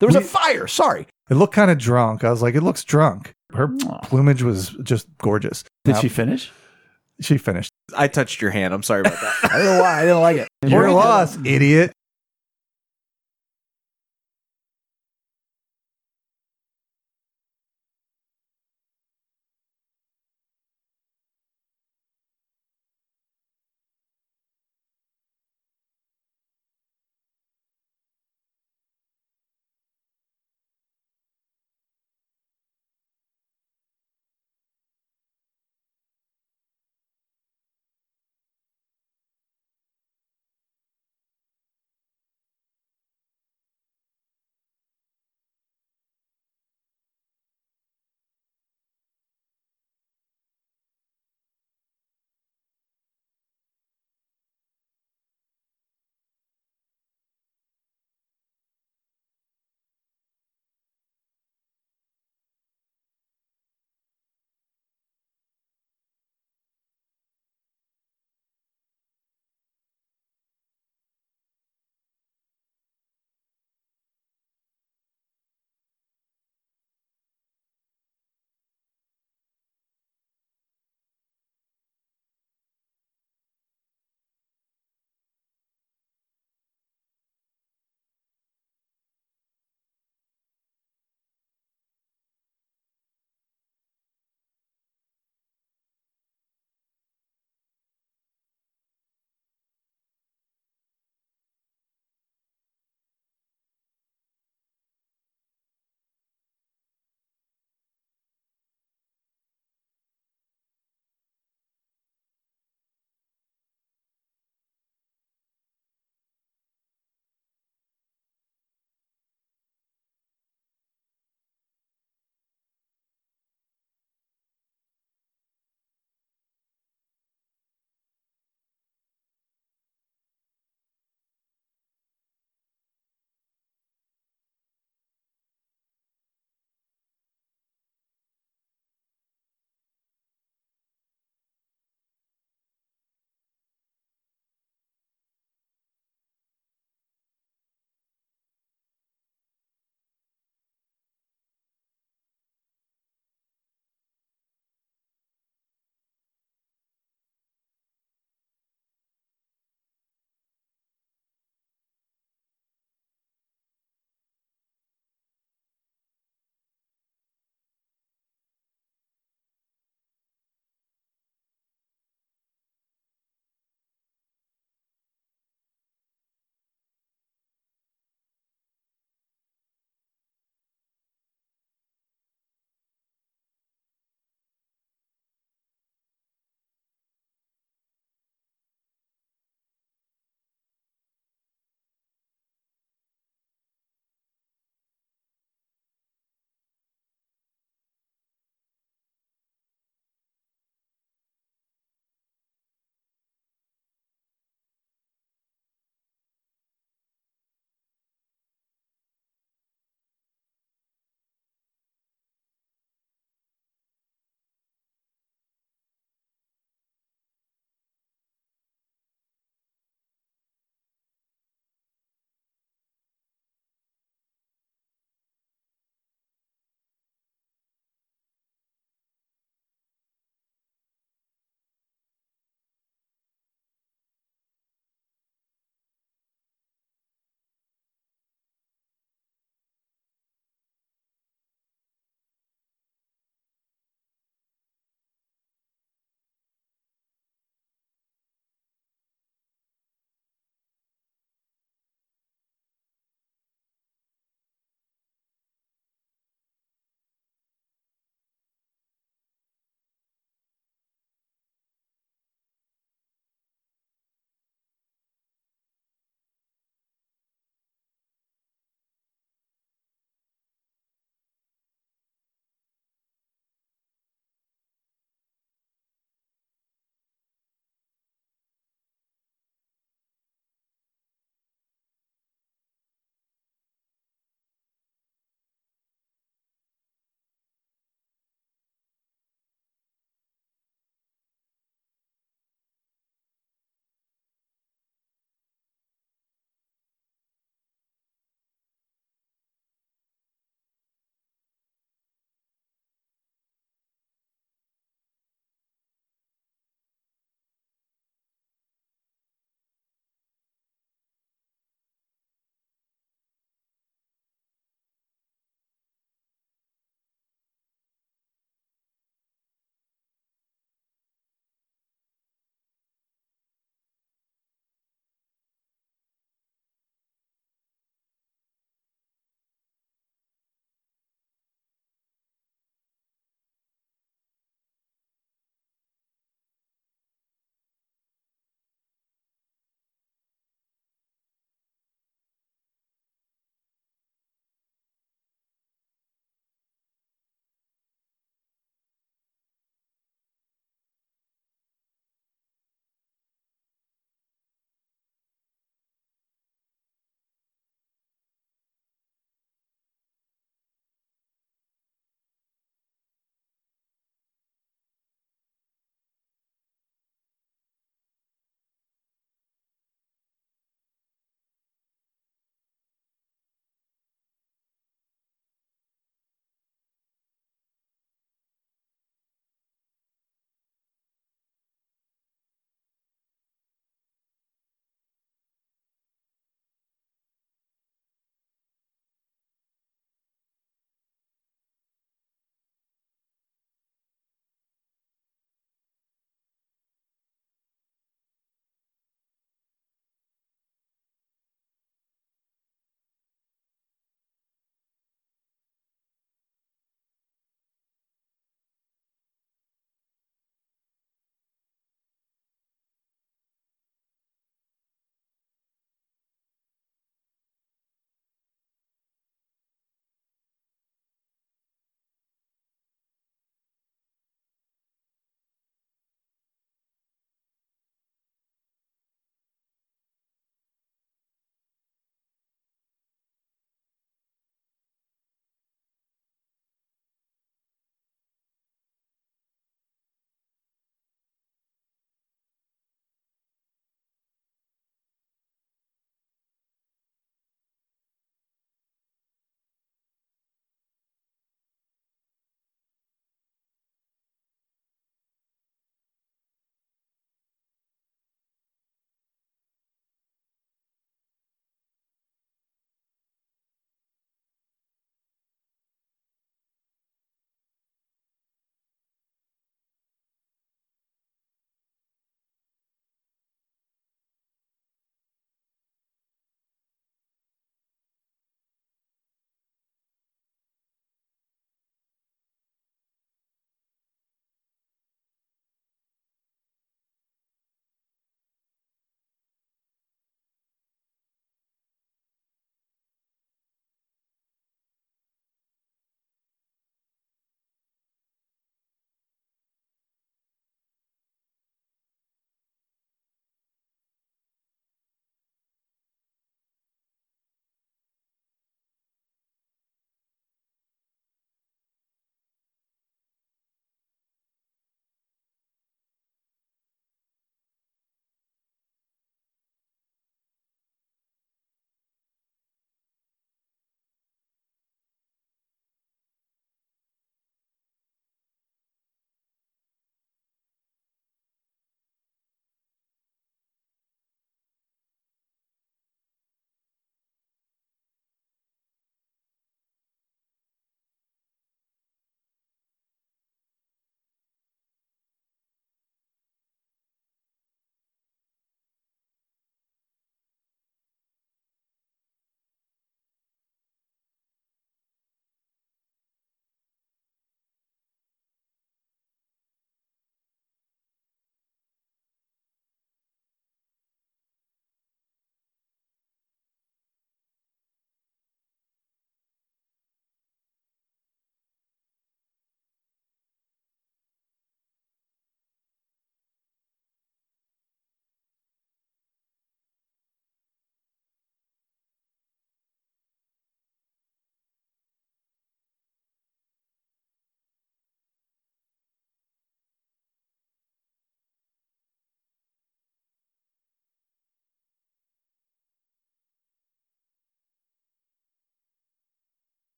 [0.00, 0.66] There was a fire.
[0.66, 1.06] Sorry.
[1.30, 2.24] It looked kind of drunk.
[2.24, 3.34] I was like, it looks drunk.
[3.52, 3.68] Her
[4.02, 5.64] plumage was just gorgeous.
[5.84, 6.50] Did Now, she finish?
[7.20, 7.70] She finished.
[7.96, 8.74] I touched your hand.
[8.74, 9.34] I'm sorry about that.
[9.52, 10.00] I don't know why.
[10.00, 10.48] I didn't like it.
[10.66, 11.92] Your loss, idiot.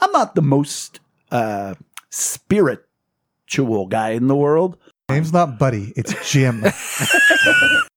[0.00, 1.00] I'm not the most
[1.30, 1.74] uh,
[2.10, 4.76] spiritual guy in the world.
[5.08, 5.92] Name's not Buddy.
[5.96, 6.64] It's Jim.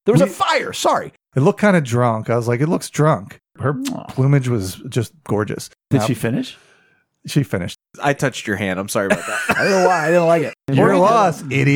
[0.05, 0.73] There was a fire.
[0.73, 1.13] Sorry.
[1.35, 2.31] It looked kind of drunk.
[2.31, 3.39] I was like, it looks drunk.
[3.59, 3.75] Her
[4.07, 5.69] plumage was just gorgeous.
[5.91, 6.57] Did Now, she finish?
[7.27, 7.77] She finished.
[8.01, 8.79] I touched your hand.
[8.79, 9.39] I'm sorry about that.
[9.55, 10.05] I don't know why.
[10.05, 10.53] I didn't like it.
[10.71, 11.67] You're lost, idiot.